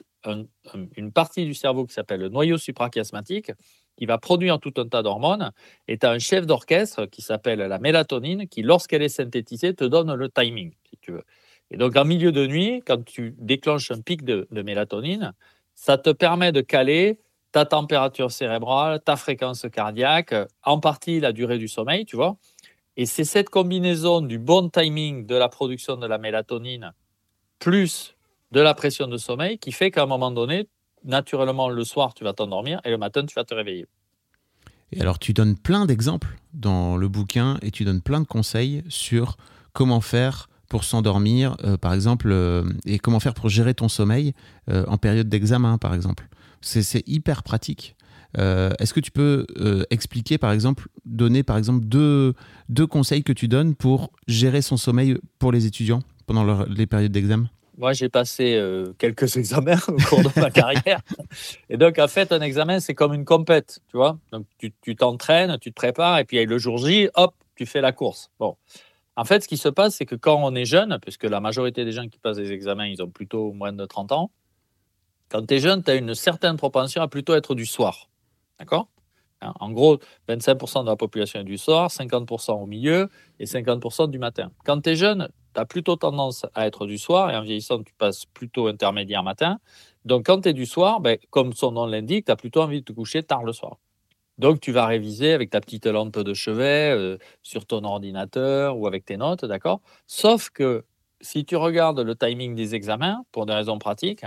une 0.95 1.11
partie 1.11 1.45
du 1.45 1.55
cerveau 1.55 1.85
qui 1.85 1.93
s'appelle 1.93 2.19
le 2.19 2.29
noyau 2.29 2.59
suprachiasmatique 2.59 3.51
qui 3.97 4.05
va 4.05 4.19
produire 4.19 4.59
tout 4.59 4.73
un 4.77 4.87
tas 4.87 5.01
d'hormones. 5.01 5.51
Et 5.87 5.97
tu 5.97 6.05
as 6.05 6.11
un 6.11 6.19
chef 6.19 6.45
d'orchestre 6.45 7.07
qui 7.07 7.23
s'appelle 7.23 7.59
la 7.59 7.79
mélatonine 7.79 8.47
qui, 8.47 8.61
lorsqu'elle 8.61 9.01
est 9.01 9.09
synthétisée, 9.09 9.73
te 9.73 9.85
donne 9.85 10.13
le 10.13 10.29
timing, 10.29 10.75
si 10.87 10.97
tu 11.01 11.13
veux. 11.13 11.23
Et 11.71 11.77
donc, 11.77 11.95
en 11.95 12.05
milieu 12.05 12.31
de 12.31 12.47
nuit, 12.47 12.81
quand 12.85 13.03
tu 13.03 13.35
déclenches 13.37 13.91
un 13.91 14.01
pic 14.01 14.23
de 14.23 14.47
mélatonine, 14.61 15.33
ça 15.75 15.97
te 15.97 16.09
permet 16.09 16.51
de 16.51 16.61
caler 16.61 17.19
ta 17.51 17.65
température 17.65 18.31
cérébrale, 18.31 19.01
ta 19.03 19.15
fréquence 19.15 19.65
cardiaque, 19.71 20.33
en 20.63 20.79
partie 20.79 21.19
la 21.19 21.31
durée 21.31 21.57
du 21.57 21.67
sommeil, 21.67 22.05
tu 22.05 22.15
vois. 22.15 22.37
Et 22.97 23.05
c'est 23.05 23.23
cette 23.23 23.49
combinaison 23.49 24.21
du 24.21 24.39
bon 24.39 24.69
timing 24.69 25.25
de 25.25 25.35
la 25.35 25.49
production 25.49 25.97
de 25.97 26.07
la 26.07 26.17
mélatonine 26.17 26.93
plus 27.59 28.15
de 28.51 28.59
la 28.59 28.73
pression 28.73 29.07
de 29.07 29.17
sommeil 29.17 29.59
qui 29.59 29.71
fait 29.71 29.91
qu'à 29.91 30.03
un 30.03 30.07
moment 30.07 30.31
donné, 30.31 30.67
naturellement, 31.03 31.69
le 31.69 31.83
soir, 31.83 32.13
tu 32.13 32.23
vas 32.23 32.33
t'endormir 32.33 32.81
et 32.83 32.89
le 32.89 32.97
matin, 32.97 33.25
tu 33.25 33.35
vas 33.35 33.43
te 33.43 33.53
réveiller. 33.53 33.85
Et 34.91 35.01
alors, 35.01 35.19
tu 35.19 35.33
donnes 35.33 35.57
plein 35.57 35.85
d'exemples 35.85 36.39
dans 36.53 36.97
le 36.97 37.07
bouquin 37.07 37.57
et 37.61 37.71
tu 37.71 37.83
donnes 37.83 38.01
plein 38.01 38.21
de 38.21 38.27
conseils 38.27 38.83
sur 38.87 39.37
comment 39.73 40.01
faire 40.01 40.49
pour 40.69 40.83
s'endormir, 40.83 41.55
euh, 41.63 41.77
par 41.77 41.93
exemple, 41.93 42.29
euh, 42.31 42.63
et 42.85 42.99
comment 42.99 43.19
faire 43.19 43.33
pour 43.33 43.49
gérer 43.49 43.73
ton 43.73 43.87
sommeil 43.87 44.33
euh, 44.69 44.85
en 44.87 44.97
période 44.97 45.29
d'examen, 45.29 45.77
par 45.77 45.93
exemple. 45.93 46.27
C'est 46.61 47.07
hyper 47.07 47.43
pratique. 47.43 47.95
Est-ce 48.35 48.93
que 48.93 48.99
tu 48.99 49.09
peux 49.09 49.47
expliquer, 49.89 50.37
par 50.37 50.51
exemple, 50.51 50.89
donner, 51.05 51.41
par 51.41 51.57
exemple, 51.57 51.85
deux, 51.85 52.33
deux 52.69 52.85
conseils 52.85 53.23
que 53.23 53.33
tu 53.33 53.47
donnes 53.47 53.73
pour 53.73 54.11
gérer 54.27 54.61
son 54.61 54.77
sommeil 54.77 55.17
pour 55.39 55.51
les 55.51 55.65
étudiants 55.65 56.01
pendant 56.27 56.65
les 56.65 56.85
périodes 56.85 57.11
d'examen? 57.11 57.49
Moi, 57.77 57.93
j'ai 57.93 58.09
passé 58.09 58.61
quelques 58.99 59.37
examens 59.37 59.79
au 59.87 59.97
cours 59.97 60.21
de 60.21 60.39
ma 60.39 60.51
carrière. 60.51 61.01
Et 61.69 61.77
donc, 61.77 61.97
en 61.97 62.07
fait, 62.07 62.31
un 62.31 62.41
examen, 62.41 62.79
c'est 62.79 62.93
comme 62.93 63.13
une 63.13 63.25
compète, 63.25 63.79
tu 63.89 63.97
vois? 63.97 64.19
Donc, 64.31 64.45
tu 64.59 64.95
t'entraînes, 64.95 65.57
tu, 65.59 65.71
te 65.71 65.75
prépares, 65.75 66.19
et 66.19 66.25
puis 66.25 66.43
le 66.45 66.57
jour 66.59 66.77
J, 66.77 67.09
hop, 67.15 67.33
tu 67.55 67.65
fais 67.65 67.81
la 67.81 67.91
course. 67.91 68.29
Bon. 68.39 68.55
En 69.17 69.25
fait, 69.25 69.41
ce 69.43 69.47
qui 69.49 69.57
se 69.57 69.67
passe, 69.69 69.95
c'est 69.95 70.05
que 70.05 70.15
quand 70.15 70.39
on 70.41 70.55
est 70.55 70.65
jeune, 70.65 70.99
puisque 71.01 71.23
la 71.25 71.41
majorité 71.41 71.83
des 71.83 71.91
gens 71.91 72.07
qui 72.07 72.19
passent 72.19 72.37
des 72.37 72.51
examens, 72.53 72.87
ils 72.87 73.01
ont 73.03 73.09
plutôt 73.09 73.51
moins 73.51 73.73
de 73.73 73.85
30 73.85 74.13
ans, 74.13 74.31
quand 75.29 75.45
tu 75.45 75.55
es 75.55 75.59
jeune, 75.59 75.83
tu 75.83 75.91
as 75.91 75.95
une 75.95 76.15
certaine 76.15 76.57
propension 76.57 77.01
à 77.01 77.07
plutôt 77.07 77.35
être 77.35 77.55
du 77.55 77.65
soir. 77.65 78.09
D'accord? 78.59 78.89
Hein, 79.41 79.53
En 79.59 79.71
gros, 79.71 79.99
25% 80.27 80.83
de 80.83 80.89
la 80.89 80.95
population 80.95 81.39
est 81.41 81.43
du 81.43 81.57
soir, 81.57 81.91
50% 81.91 82.61
au 82.61 82.67
milieu 82.67 83.09
et 83.39 83.45
50% 83.47 84.07
du 84.07 84.19
matin. 84.19 84.51
Quand 84.65 84.81
tu 84.81 84.91
es 84.91 84.95
jeune, 84.95 85.29
tu 85.55 85.61
as 85.61 85.65
plutôt 85.65 85.95
tendance 85.95 86.45
à 86.55 86.67
être 86.67 86.85
du 86.85 86.97
soir 86.99 87.31
et 87.31 87.35
en 87.35 87.41
vieillissant, 87.41 87.83
tu 87.83 87.93
passes 87.95 88.25
plutôt 88.25 88.67
intermédiaire 88.67 89.23
matin. 89.23 89.59
Donc, 90.05 90.27
quand 90.27 90.41
tu 90.41 90.49
es 90.49 90.53
du 90.53 90.65
soir, 90.67 91.01
ben, 91.01 91.17
comme 91.31 91.53
son 91.53 91.71
nom 91.71 91.87
l'indique, 91.87 92.25
tu 92.27 92.31
as 92.31 92.35
plutôt 92.37 92.61
envie 92.61 92.81
de 92.81 92.85
te 92.85 92.93
coucher 92.93 93.23
tard 93.23 93.43
le 93.43 93.53
soir. 93.53 93.77
Donc, 94.37 94.59
tu 94.59 94.71
vas 94.71 94.85
réviser 94.85 95.33
avec 95.33 95.49
ta 95.49 95.59
petite 95.61 95.87
lampe 95.87 96.19
de 96.19 96.33
chevet 96.33 96.91
euh, 96.95 97.17
sur 97.41 97.65
ton 97.65 97.83
ordinateur 97.83 98.77
ou 98.77 98.87
avec 98.87 99.05
tes 99.05 99.17
notes, 99.17 99.45
d'accord? 99.45 99.81
Sauf 100.05 100.49
que 100.51 100.85
si 101.21 101.45
tu 101.45 101.55
regardes 101.55 101.99
le 101.99 102.15
timing 102.15 102.53
des 102.55 102.75
examens, 102.75 103.23
pour 103.31 103.45
des 103.47 103.53
raisons 103.53 103.79
pratiques, 103.79 104.25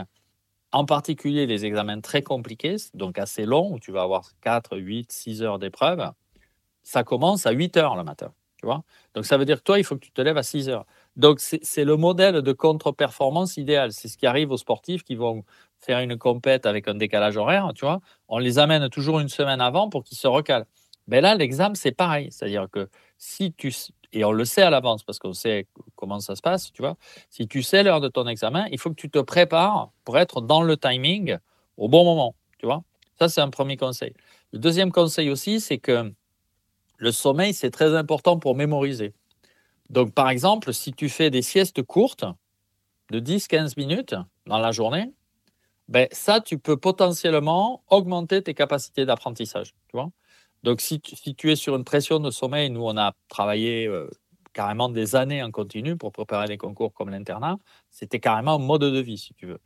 en 0.72 0.84
particulier 0.84 1.46
les 1.46 1.64
examens 1.64 2.00
très 2.00 2.22
compliqués, 2.22 2.76
donc 2.94 3.18
assez 3.18 3.44
longs, 3.46 3.72
où 3.74 3.80
tu 3.80 3.92
vas 3.92 4.02
avoir 4.02 4.30
4, 4.42 4.76
8, 4.78 5.12
6 5.12 5.42
heures 5.42 5.58
d'épreuve, 5.58 6.10
ça 6.82 7.04
commence 7.04 7.46
à 7.46 7.52
8 7.52 7.76
heures 7.76 7.96
le 7.96 8.04
matin. 8.04 8.32
Tu 8.58 8.66
vois? 8.66 8.82
Donc, 9.14 9.24
ça 9.24 9.38
veut 9.38 9.44
dire 9.46 9.58
que 9.58 9.62
toi, 9.64 9.78
il 9.78 9.84
faut 9.84 9.94
que 9.96 10.00
tu 10.04 10.12
te 10.12 10.20
lèves 10.20 10.36
à 10.36 10.42
6 10.42 10.68
heures. 10.68 10.84
Donc, 11.16 11.40
c'est 11.40 11.84
le 11.84 11.96
modèle 11.96 12.42
de 12.42 12.52
contre-performance 12.52 13.56
idéal. 13.56 13.92
C'est 13.92 14.08
ce 14.08 14.18
qui 14.18 14.26
arrive 14.26 14.50
aux 14.50 14.58
sportifs 14.58 15.02
qui 15.02 15.14
vont 15.14 15.44
faire 15.80 16.00
une 16.00 16.16
compète 16.16 16.66
avec 16.66 16.88
un 16.88 16.94
décalage 16.94 17.36
horaire, 17.36 17.72
tu 17.74 17.84
vois. 17.84 18.00
On 18.28 18.38
les 18.38 18.58
amène 18.58 18.88
toujours 18.88 19.20
une 19.20 19.28
semaine 19.28 19.60
avant 19.60 19.88
pour 19.88 20.04
qu'ils 20.04 20.18
se 20.18 20.26
recalent. 20.26 20.66
Mais 21.06 21.20
là, 21.20 21.34
l'examen, 21.34 21.74
c'est 21.74 21.92
pareil. 21.92 22.28
C'est-à-dire 22.30 22.68
que 22.70 22.88
si 23.18 23.52
tu. 23.52 23.72
Et 24.12 24.24
on 24.24 24.32
le 24.32 24.44
sait 24.44 24.62
à 24.62 24.70
l'avance 24.70 25.04
parce 25.04 25.18
qu'on 25.18 25.32
sait 25.32 25.68
comment 25.94 26.18
ça 26.18 26.34
se 26.34 26.42
passe, 26.42 26.72
tu 26.72 26.82
vois. 26.82 26.96
Si 27.30 27.46
tu 27.46 27.62
sais 27.62 27.82
l'heure 27.82 28.00
de 28.00 28.08
ton 28.08 28.26
examen, 28.26 28.66
il 28.72 28.78
faut 28.78 28.90
que 28.90 28.96
tu 28.96 29.08
te 29.08 29.20
prépares 29.20 29.90
pour 30.04 30.18
être 30.18 30.40
dans 30.40 30.62
le 30.62 30.76
timing 30.76 31.38
au 31.76 31.88
bon 31.88 32.04
moment, 32.04 32.34
tu 32.58 32.66
vois. 32.66 32.82
Ça, 33.18 33.28
c'est 33.28 33.40
un 33.40 33.50
premier 33.50 33.76
conseil. 33.76 34.14
Le 34.52 34.58
deuxième 34.58 34.90
conseil 34.90 35.30
aussi, 35.30 35.60
c'est 35.60 35.78
que 35.78 36.12
le 36.96 37.12
sommeil, 37.12 37.54
c'est 37.54 37.70
très 37.70 37.94
important 37.94 38.38
pour 38.38 38.56
mémoriser. 38.56 39.14
Donc, 39.90 40.12
par 40.12 40.28
exemple, 40.28 40.72
si 40.72 40.92
tu 40.92 41.08
fais 41.08 41.30
des 41.30 41.42
siestes 41.42 41.82
courtes 41.82 42.24
de 43.10 43.20
10-15 43.20 43.74
minutes 43.76 44.14
dans 44.46 44.58
la 44.58 44.72
journée, 44.72 45.12
ben, 45.90 46.06
ça, 46.12 46.40
tu 46.40 46.58
peux 46.58 46.76
potentiellement 46.76 47.82
augmenter 47.88 48.42
tes 48.42 48.54
capacités 48.54 49.06
d'apprentissage. 49.06 49.74
Tu 49.88 49.96
vois 49.96 50.10
Donc, 50.62 50.80
si 50.80 51.00
tu, 51.00 51.50
es 51.50 51.56
sur 51.56 51.76
une 51.76 51.84
pression 51.84 52.20
de 52.20 52.30
sommeil, 52.30 52.70
nous, 52.70 52.82
on 52.82 52.96
a 52.96 53.12
travaillé 53.28 53.86
euh, 53.86 54.08
carrément 54.52 54.88
des 54.88 55.16
années 55.16 55.42
en 55.42 55.50
continu 55.50 55.96
pour 55.96 56.12
préparer 56.12 56.46
les 56.46 56.58
concours 56.58 56.94
comme 56.94 57.10
l'internat. 57.10 57.58
C'était 57.90 58.20
carrément 58.20 58.54
un 58.54 58.58
mode 58.58 58.82
de 58.82 59.00
vie, 59.00 59.18
si 59.18 59.34
tu 59.34 59.46
veux. 59.46 59.58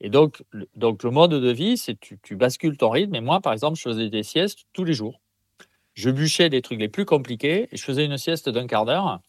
Et 0.00 0.08
donc, 0.08 0.44
le, 0.50 0.68
donc 0.76 1.02
le 1.02 1.10
mode 1.10 1.32
de 1.32 1.50
vie, 1.50 1.76
c'est 1.76 1.98
tu, 1.98 2.18
tu 2.22 2.36
bascules 2.36 2.76
ton 2.76 2.90
rythme. 2.90 3.16
Et 3.16 3.20
moi, 3.20 3.40
par 3.40 3.52
exemple, 3.52 3.76
je 3.76 3.82
faisais 3.82 4.08
des 4.08 4.22
siestes 4.22 4.66
tous 4.72 4.84
les 4.84 4.94
jours. 4.94 5.20
Je 5.94 6.10
bûchais 6.10 6.48
des 6.48 6.62
trucs 6.62 6.80
les 6.80 6.88
plus 6.88 7.04
compliqués 7.04 7.68
et 7.72 7.76
je 7.76 7.84
faisais 7.84 8.04
une 8.04 8.18
sieste 8.18 8.48
d'un 8.48 8.68
quart 8.68 8.84
d'heure. 8.84 9.20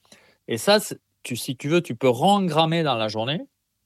Et 0.47 0.57
ça, 0.57 0.79
si 0.79 1.57
tu 1.57 1.67
veux, 1.67 1.81
tu 1.81 1.95
peux 1.95 2.09
rengrammer 2.09 2.83
dans 2.83 2.95
la 2.95 3.07
journée. 3.07 3.41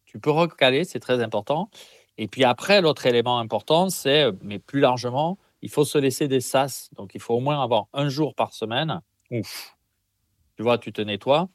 Tu 0.05 0.19
peux 0.19 0.31
recaler, 0.31 0.83
c'est 0.83 0.99
très 0.99 1.21
important. 1.23 1.69
Et 2.17 2.27
puis 2.27 2.43
après, 2.43 2.81
l'autre 2.81 3.05
élément 3.05 3.39
important, 3.39 3.89
c'est, 3.89 4.23
euh, 4.23 4.31
mais 4.41 4.59
plus 4.59 4.79
largement, 4.79 5.37
il 5.61 5.69
faut 5.69 5.85
se 5.85 5.97
laisser 5.97 6.27
des 6.27 6.41
sas. 6.41 6.89
Donc, 6.95 7.11
il 7.13 7.21
faut 7.21 7.35
au 7.35 7.39
moins 7.39 7.61
avoir 7.61 7.85
un 7.93 8.09
jour 8.09 8.33
par 8.35 8.53
semaine. 8.53 9.01
Ouf. 9.31 9.75
Tu 10.55 10.63
vois, 10.63 10.77
tu 10.77 10.91
te 10.91 11.01
nettoies 11.01 11.49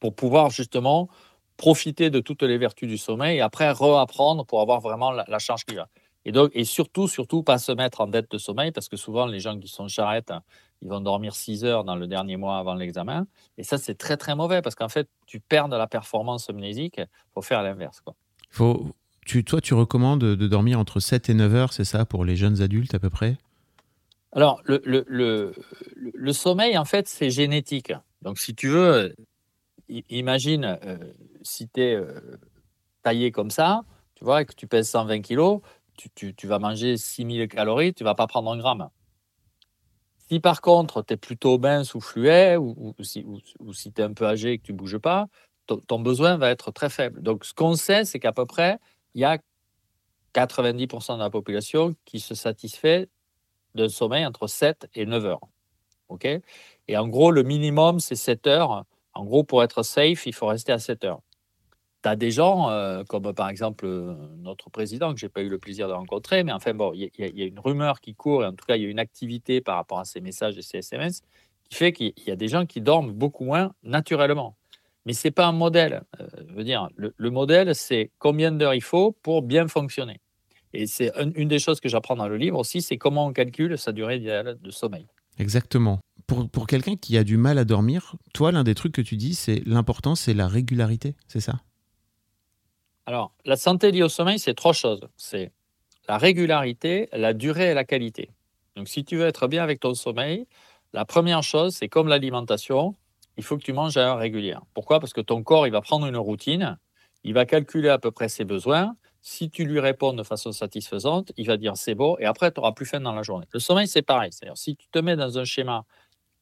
pour 0.00 0.14
pouvoir 0.14 0.50
justement 0.50 1.08
profiter 1.56 2.10
de 2.10 2.20
toutes 2.20 2.42
les 2.42 2.58
vertus 2.58 2.88
du 2.88 2.98
sommeil 2.98 3.38
et 3.38 3.40
après 3.40 3.70
reapprendre 3.70 4.44
pour 4.44 4.60
avoir 4.60 4.80
vraiment 4.80 5.10
la, 5.10 5.38
charge 5.38 5.64
qu'il 5.64 5.76
y 5.76 5.78
a. 5.78 5.88
Et 6.24 6.32
donc, 6.32 6.50
et 6.54 6.64
surtout, 6.64 7.08
surtout, 7.08 7.42
pas 7.42 7.58
se 7.58 7.72
mettre 7.72 8.00
en 8.00 8.08
dette 8.08 8.30
de 8.30 8.38
sommeil 8.38 8.72
parce 8.72 8.88
que 8.88 8.96
souvent, 8.96 9.26
les 9.26 9.40
gens 9.40 9.58
qui 9.58 9.68
sont 9.68 9.88
charrettes, 9.88 10.32
ils 10.82 10.88
vont 10.88 11.00
dormir 11.00 11.34
6 11.34 11.64
heures 11.64 11.84
dans 11.84 11.96
le 11.96 12.06
dernier 12.06 12.36
mois 12.36 12.58
avant 12.58 12.74
l'examen. 12.74 13.26
Et 13.58 13.62
ça, 13.62 13.78
c'est 13.78 13.94
très, 13.94 14.16
très 14.16 14.34
mauvais 14.34 14.60
parce 14.60 14.74
qu'en 14.74 14.88
fait, 14.88 15.08
tu 15.26 15.40
perds 15.40 15.68
de 15.68 15.76
la 15.76 15.86
performance 15.86 16.50
amnésique. 16.50 16.96
Il 16.98 17.08
faut 17.32 17.42
faire 17.42 17.62
l'inverse. 17.62 18.02
Faut, 18.50 18.92
toi, 19.44 19.60
tu 19.60 19.74
recommandes 19.74 20.20
de 20.20 20.46
dormir 20.46 20.78
entre 20.78 21.00
7 21.00 21.28
et 21.28 21.34
9 21.34 21.54
heures, 21.54 21.72
c'est 21.72 21.84
ça, 21.84 22.04
pour 22.04 22.24
les 22.24 22.36
jeunes 22.36 22.62
adultes 22.62 22.94
à 22.94 22.98
peu 22.98 23.10
près? 23.10 23.36
Alors, 24.32 24.62
le, 24.66 25.52
sommeil, 26.32 26.76
en 26.76 26.84
fait, 26.84 27.08
c'est 27.08 27.30
génétique. 27.30 27.92
Donc, 28.22 28.38
si 28.38 28.54
tu 28.54 28.68
veux, 28.68 29.14
imagine 29.88 30.78
euh, 30.84 30.98
si 31.42 31.68
tu 31.68 31.80
es 31.80 31.94
euh, 31.94 32.20
taillé 33.02 33.30
comme 33.30 33.50
ça, 33.50 33.84
tu 34.14 34.24
vois, 34.24 34.42
et 34.42 34.44
que 34.44 34.54
tu 34.54 34.66
pèses 34.66 34.90
120 34.90 35.22
kilos, 35.22 35.60
tu, 36.14 36.46
vas 36.46 36.58
manger 36.58 36.96
6000 36.96 37.48
calories, 37.48 37.94
tu 37.94 38.04
vas 38.04 38.14
pas 38.14 38.26
prendre 38.26 38.50
un 38.52 38.58
gramme. 38.58 38.88
Si 40.28 40.40
par 40.40 40.60
contre, 40.60 41.02
tu 41.02 41.14
es 41.14 41.16
plutôt 41.16 41.58
mince 41.58 41.94
ou 41.94 42.00
fluet, 42.00 42.56
ou, 42.56 42.94
si, 43.00 43.24
ou 43.60 43.72
si 43.72 43.92
tu 43.92 44.00
es 44.00 44.04
un 44.04 44.12
peu 44.12 44.26
âgé 44.26 44.52
et 44.52 44.58
que 44.58 44.64
tu 44.64 44.72
bouges 44.72 44.98
pas, 44.98 45.28
ton 45.86 46.00
besoin 46.00 46.36
va 46.36 46.50
être 46.50 46.70
très 46.70 46.90
faible. 46.90 47.22
Donc, 47.22 47.44
ce 47.44 47.54
qu'on 47.54 47.74
sait, 47.74 48.04
c'est 48.04 48.18
qu'à 48.18 48.32
peu 48.32 48.46
près, 48.46 48.78
il 49.16 49.20
y 49.20 49.24
a 49.24 49.38
90% 50.34 51.14
de 51.14 51.20
la 51.20 51.30
population 51.30 51.94
qui 52.04 52.20
se 52.20 52.34
satisfait 52.34 53.08
d'un 53.74 53.88
sommeil 53.88 54.26
entre 54.26 54.46
7 54.46 54.88
et 54.94 55.06
9 55.06 55.24
heures. 55.24 55.40
OK? 56.08 56.28
Et 56.88 56.96
en 56.96 57.08
gros, 57.08 57.30
le 57.30 57.42
minimum, 57.42 57.98
c'est 57.98 58.14
7 58.14 58.46
heures. 58.46 58.84
En 59.14 59.24
gros, 59.24 59.42
pour 59.42 59.64
être 59.64 59.82
safe, 59.82 60.26
il 60.26 60.34
faut 60.34 60.46
rester 60.46 60.70
à 60.70 60.78
7 60.78 61.04
heures. 61.04 61.20
Tu 62.02 62.10
as 62.10 62.14
des 62.14 62.30
gens, 62.30 62.68
euh, 62.68 63.04
comme 63.04 63.32
par 63.32 63.48
exemple 63.48 63.86
notre 64.36 64.68
président, 64.68 65.14
que 65.14 65.18
je 65.18 65.24
n'ai 65.24 65.30
pas 65.30 65.40
eu 65.40 65.48
le 65.48 65.58
plaisir 65.58 65.88
de 65.88 65.94
rencontrer, 65.94 66.44
mais 66.44 66.52
enfin, 66.52 66.74
bon, 66.74 66.92
il 66.92 67.10
y, 67.16 67.42
a 67.42 67.46
une 67.46 67.58
rumeur 67.58 68.02
qui 68.02 68.14
court, 68.14 68.44
et 68.44 68.46
en 68.46 68.52
tout 68.52 68.66
cas, 68.66 68.76
il 68.76 68.82
y 68.82 68.86
a 68.86 68.88
une 68.90 68.98
activité 68.98 69.62
par 69.62 69.76
rapport 69.76 69.98
à 69.98 70.04
ces 70.04 70.20
messages 70.20 70.58
et 70.58 70.62
ces 70.62 70.78
SMS 70.78 71.22
qui 71.70 71.74
fait 71.74 71.92
qu'il 71.92 72.12
y 72.26 72.30
a 72.30 72.36
des 72.36 72.48
gens 72.48 72.66
qui 72.66 72.82
dorment 72.82 73.12
beaucoup 73.12 73.44
moins 73.44 73.72
naturellement. 73.82 74.56
Mais 75.06 75.12
ce 75.12 75.28
n'est 75.28 75.32
pas 75.32 75.46
un 75.46 75.52
modèle. 75.52 76.02
Euh, 76.20 76.26
veux 76.48 76.64
dire, 76.64 76.88
le, 76.96 77.30
modèle, 77.30 77.74
c'est 77.74 78.10
combien 78.18 78.52
d'heures 78.52 78.74
il 78.74 78.82
faut 78.82 79.12
pour 79.22 79.40
bien 79.40 79.68
fonctionner. 79.68 80.20
Et 80.74 80.86
c'est 80.86 81.12
une 81.36 81.48
des 81.48 81.60
choses 81.60 81.80
que 81.80 81.88
j'apprends 81.88 82.16
dans 82.16 82.28
le 82.28 82.36
livre 82.36 82.58
aussi, 82.58 82.82
c'est 82.82 82.98
comment 82.98 83.26
on 83.26 83.32
calcule 83.32 83.78
sa 83.78 83.92
durée 83.92 84.16
idéale 84.16 84.58
de 84.60 84.70
sommeil. 84.70 85.06
Exactement. 85.38 86.00
Pour, 86.26 86.50
pour 86.50 86.66
quelqu'un 86.66 86.96
qui 86.96 87.16
a 87.16 87.24
du 87.24 87.36
mal 87.36 87.56
à 87.56 87.64
dormir, 87.64 88.16
toi, 88.34 88.50
l'un 88.50 88.64
des 88.64 88.74
trucs 88.74 88.92
que 88.92 89.00
tu 89.00 89.16
dis, 89.16 89.34
c'est 89.34 89.62
l'important, 89.64 90.16
c'est 90.16 90.34
la 90.34 90.48
régularité, 90.48 91.14
c'est 91.28 91.40
ça? 91.40 91.60
Alors, 93.06 93.32
la 93.44 93.56
santé 93.56 93.92
liée 93.92 94.02
au 94.02 94.08
sommeil, 94.08 94.40
c'est 94.40 94.54
trois 94.54 94.72
choses. 94.72 95.06
C'est 95.16 95.52
la 96.08 96.18
régularité, 96.18 97.08
la 97.12 97.32
durée 97.32 97.70
et 97.70 97.74
la 97.74 97.84
qualité. 97.84 98.30
Donc, 98.74 98.88
si 98.88 99.04
tu 99.04 99.16
veux 99.16 99.26
être 99.26 99.46
bien 99.46 99.62
avec 99.62 99.78
ton 99.78 99.94
sommeil, 99.94 100.46
la 100.92 101.04
première 101.04 101.44
chose, 101.44 101.76
c'est 101.76 101.88
comme 101.88 102.08
l'alimentation, 102.08 102.96
il 103.36 103.44
faut 103.44 103.56
que 103.56 103.62
tu 103.62 103.72
manges 103.72 103.96
à 103.96 104.08
heure 104.08 104.18
régulière. 104.18 104.62
Pourquoi? 104.74 105.00
Parce 105.00 105.12
que 105.12 105.20
ton 105.20 105.42
corps, 105.42 105.66
il 105.66 105.70
va 105.70 105.80
prendre 105.80 106.06
une 106.06 106.16
routine, 106.16 106.78
il 107.24 107.34
va 107.34 107.44
calculer 107.44 107.88
à 107.88 107.98
peu 107.98 108.10
près 108.10 108.28
ses 108.28 108.44
besoins. 108.44 108.96
Si 109.22 109.50
tu 109.50 109.64
lui 109.64 109.80
réponds 109.80 110.12
de 110.12 110.22
façon 110.22 110.52
satisfaisante, 110.52 111.32
il 111.36 111.46
va 111.46 111.56
dire 111.56 111.76
c'est 111.76 111.96
beau, 111.96 112.16
et 112.20 112.26
après, 112.26 112.52
tu 112.52 112.60
n'auras 112.60 112.72
plus 112.72 112.86
faim 112.86 113.00
dans 113.00 113.12
la 113.12 113.22
journée. 113.22 113.46
Le 113.52 113.58
sommeil, 113.58 113.88
c'est 113.88 114.02
pareil. 114.02 114.30
C'est-à-dire, 114.32 114.56
si 114.56 114.76
tu 114.76 114.86
te 114.88 114.98
mets 115.00 115.16
dans 115.16 115.38
un 115.38 115.44
schéma 115.44 115.84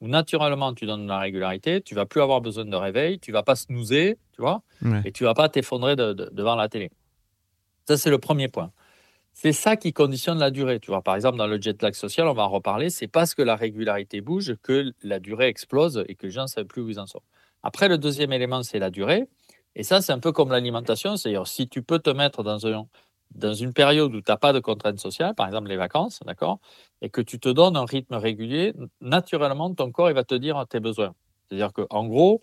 où 0.00 0.08
naturellement 0.08 0.74
tu 0.74 0.84
donnes 0.84 1.04
de 1.04 1.08
la 1.08 1.18
régularité, 1.18 1.80
tu 1.80 1.94
vas 1.94 2.04
plus 2.04 2.20
avoir 2.20 2.42
besoin 2.42 2.66
de 2.66 2.76
réveil, 2.76 3.18
tu 3.20 3.32
vas 3.32 3.42
pas 3.42 3.56
snoozer, 3.56 4.18
tu 4.32 4.42
vois, 4.42 4.62
et 5.06 5.12
tu 5.12 5.24
vas 5.24 5.32
pas 5.32 5.48
t'effondrer 5.48 5.96
devant 5.96 6.56
la 6.56 6.68
télé. 6.68 6.90
Ça, 7.88 7.96
c'est 7.96 8.10
le 8.10 8.18
premier 8.18 8.48
point. 8.48 8.70
C'est 9.36 9.52
ça 9.52 9.76
qui 9.76 9.92
conditionne 9.92 10.38
la 10.38 10.50
durée. 10.52 10.78
Tu 10.78 10.90
vois, 10.90 11.02
par 11.02 11.16
exemple, 11.16 11.38
dans 11.38 11.48
le 11.48 11.60
jet 11.60 11.82
lag 11.82 11.92
social, 11.94 12.28
on 12.28 12.34
va 12.34 12.44
en 12.44 12.48
reparler, 12.48 12.88
c'est 12.88 13.08
parce 13.08 13.34
que 13.34 13.42
la 13.42 13.56
régularité 13.56 14.20
bouge 14.20 14.54
que 14.62 14.92
la 15.02 15.18
durée 15.18 15.48
explose 15.48 16.04
et 16.08 16.14
que 16.14 16.26
les 16.26 16.32
gens 16.32 16.42
ne 16.42 16.46
savent 16.46 16.66
plus 16.66 16.82
où 16.82 16.88
ils 16.88 17.00
en 17.00 17.06
sont. 17.06 17.20
Après, 17.64 17.88
le 17.88 17.98
deuxième 17.98 18.32
élément, 18.32 18.62
c'est 18.62 18.78
la 18.78 18.90
durée. 18.90 19.28
Et 19.74 19.82
ça, 19.82 20.00
c'est 20.00 20.12
un 20.12 20.20
peu 20.20 20.30
comme 20.30 20.50
l'alimentation. 20.52 21.16
C'est-à-dire, 21.16 21.48
si 21.48 21.68
tu 21.68 21.82
peux 21.82 21.98
te 21.98 22.10
mettre 22.10 22.44
dans 22.44 22.64
un, 22.68 22.86
dans 23.34 23.54
une 23.54 23.72
période 23.72 24.14
où 24.14 24.20
tu 24.20 24.30
n'as 24.30 24.36
pas 24.36 24.52
de 24.52 24.60
contraintes 24.60 25.00
sociales, 25.00 25.34
par 25.34 25.46
exemple 25.48 25.68
les 25.68 25.76
vacances, 25.76 26.20
d'accord, 26.24 26.60
et 27.02 27.10
que 27.10 27.20
tu 27.20 27.40
te 27.40 27.48
donnes 27.48 27.76
un 27.76 27.84
rythme 27.84 28.14
régulier, 28.14 28.72
naturellement, 29.00 29.74
ton 29.74 29.90
corps 29.90 30.10
il 30.10 30.14
va 30.14 30.24
te 30.24 30.36
dire 30.36 30.64
tes 30.68 30.78
besoins. 30.78 31.14
C'est-à-dire 31.48 31.72
qu'en 31.72 32.06
gros, 32.06 32.42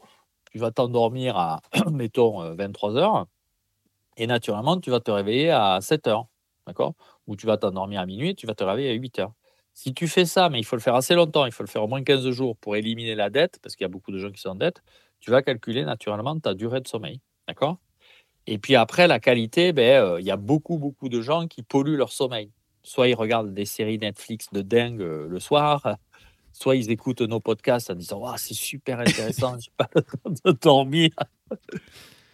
tu 0.52 0.60
vas 0.60 0.72
t'endormir 0.72 1.38
à, 1.38 1.62
mettons, 1.92 2.54
23 2.56 2.92
euh, 2.92 2.98
heures, 2.98 3.28
et 4.18 4.28
naturellement, 4.28 4.80
tu 4.80 4.92
vas 4.92 5.00
te 5.00 5.12
réveiller 5.12 5.52
à 5.52 5.80
7 5.82 6.08
heures, 6.08 6.28
d'accord? 6.68 6.94
Ou 7.28 7.36
tu 7.36 7.46
vas 7.46 7.58
t'endormir 7.58 8.02
à 8.02 8.06
minuit, 8.06 8.36
tu 8.36 8.48
vas 8.48 8.56
te 8.56 8.64
réveiller 8.64 8.90
à 8.90 8.94
8 8.94 9.20
heures. 9.20 9.34
Si 9.74 9.94
tu 9.94 10.08
fais 10.08 10.26
ça, 10.26 10.50
mais 10.50 10.60
il 10.60 10.64
faut 10.64 10.76
le 10.76 10.82
faire 10.82 10.96
assez 10.96 11.16
longtemps, 11.16 11.46
il 11.46 11.52
faut 11.52 11.64
le 11.64 11.70
faire 11.70 11.84
au 11.84 11.88
moins 11.88 12.04
15 12.04 12.30
jours 12.32 12.58
pour 12.58 12.76
éliminer 12.76 13.16
la 13.16 13.30
dette, 13.30 13.60
parce 13.62 13.76
qu'il 13.76 13.86
y 13.86 13.86
a 13.86 13.90
beaucoup 13.90 14.12
de 14.12 14.20
gens 14.20 14.32
qui 14.32 14.42
sont 14.42 14.50
en 14.50 14.56
dette, 14.56 14.84
tu 15.20 15.32
vas 15.32 15.42
calculer 15.42 15.86
naturellement 15.86 16.38
ta 16.40 16.54
durée 16.54 16.82
de 16.82 16.88
sommeil, 16.88 17.22
d'accord? 17.48 17.78
Et 18.48 18.58
puis 18.58 18.76
après, 18.76 19.08
la 19.08 19.20
qualité, 19.20 19.72
ben, 19.72 20.04
euh, 20.04 20.20
il 20.20 20.26
y 20.26 20.32
a 20.32 20.38
beaucoup, 20.38 20.78
beaucoup 20.78 21.10
de 21.10 21.22
gens 21.22 21.48
qui 21.48 21.64
polluent 21.64 21.98
leur 21.98 22.12
sommeil. 22.12 22.52
Soit 22.84 23.08
ils 23.08 23.14
regardent 23.14 23.54
des 23.54 23.66
séries 23.66 24.00
Netflix 24.00 24.48
de 24.52 24.62
dingue 24.62 25.02
euh, 25.02 25.28
le 25.28 25.40
soir, 25.40 25.98
soit 26.52 26.76
ils 26.76 26.90
écoutent 26.92 27.22
nos 27.22 27.40
podcasts 27.40 27.92
en 27.92 27.96
disant 27.96 28.36
c'est 28.38 28.56
super 28.56 29.00
intéressant, 29.00 29.58
je 29.60 29.70
n'ai 29.70 29.74
pas 29.78 29.90
le 29.96 30.02
temps 30.02 30.52
de 30.52 30.58
dormir. 30.60 31.12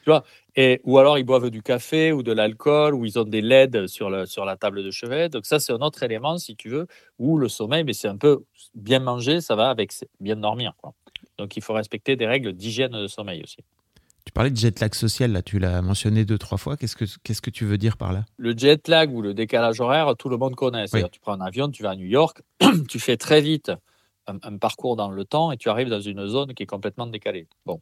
Tu 0.08 0.12
vois 0.12 0.24
et, 0.56 0.80
ou 0.86 1.00
alors 1.00 1.18
ils 1.18 1.26
boivent 1.26 1.50
du 1.50 1.62
café 1.62 2.14
ou 2.14 2.24
de 2.24 2.32
l'alcool, 2.32 2.96
ou 2.96 3.04
ils 3.04 3.20
ont 3.20 3.26
des 3.26 3.42
LED 3.42 3.88
sur, 3.88 4.10
le, 4.10 4.26
sur 4.26 4.46
la 4.46 4.56
table 4.56 4.82
de 4.82 4.90
chevet. 4.90 5.28
Donc 5.28 5.46
ça, 5.46 5.60
c'est 5.60 5.74
un 5.74 5.82
autre 5.82 6.02
élément, 6.02 6.38
si 6.38 6.56
tu 6.56 6.70
veux, 6.70 6.88
où 7.20 7.38
le 7.38 7.50
sommeil, 7.50 7.84
mais 7.84 7.92
c'est 7.92 8.08
un 8.08 8.16
peu 8.16 8.46
bien 8.74 9.00
manger, 9.00 9.42
ça 9.42 9.56
va 9.56 9.70
avec 9.70 9.92
bien 10.22 10.38
dormir. 10.38 10.74
Quoi. 10.78 10.94
Donc 11.38 11.58
il 11.58 11.62
faut 11.62 11.74
respecter 11.74 12.16
des 12.16 12.26
règles 12.26 12.54
d'hygiène 12.54 12.94
de 12.94 13.08
sommeil 13.08 13.44
aussi. 13.44 13.58
Tu 14.24 14.32
parlais 14.32 14.50
de 14.50 14.56
jet 14.56 14.80
lag 14.80 14.94
social, 14.94 15.34
là, 15.34 15.42
tu 15.42 15.60
l'as 15.60 15.82
mentionné 15.82 16.24
deux, 16.24 16.38
trois 16.38 16.58
fois. 16.58 16.78
Qu'est-ce 16.78 16.96
que, 16.96 17.06
qu'est-ce 17.24 17.42
que 17.42 17.50
tu 17.50 17.66
veux 17.66 17.78
dire 17.78 17.98
par 17.98 18.14
là? 18.14 18.24
Le 18.38 18.58
jet 18.58 18.88
lag 18.88 19.14
ou 19.14 19.22
le 19.22 19.34
décalage 19.34 19.82
horaire, 19.82 20.16
tout 20.18 20.30
le 20.30 20.38
monde 20.38 20.56
connaît. 20.56 20.88
C'est-à-dire, 20.88 21.10
tu 21.10 21.20
prends 21.20 21.34
un 21.34 21.42
avion, 21.42 21.70
tu 21.70 21.84
vas 21.84 21.92
à 21.92 21.96
New 21.98 22.08
York, 22.08 22.42
tu 22.90 23.00
fais 23.00 23.18
très 23.18 23.42
vite 23.42 23.72
un, 24.28 24.58
parcours 24.58 24.96
dans 24.96 25.10
le 25.10 25.26
temps 25.26 25.52
et 25.52 25.58
tu 25.58 25.70
arrives 25.70 25.90
dans 25.90 26.02
une 26.02 26.28
zone 26.28 26.54
qui 26.54 26.64
est 26.64 26.68
complètement 26.68 27.08
décalée. 27.08 27.48
Bon. 27.66 27.82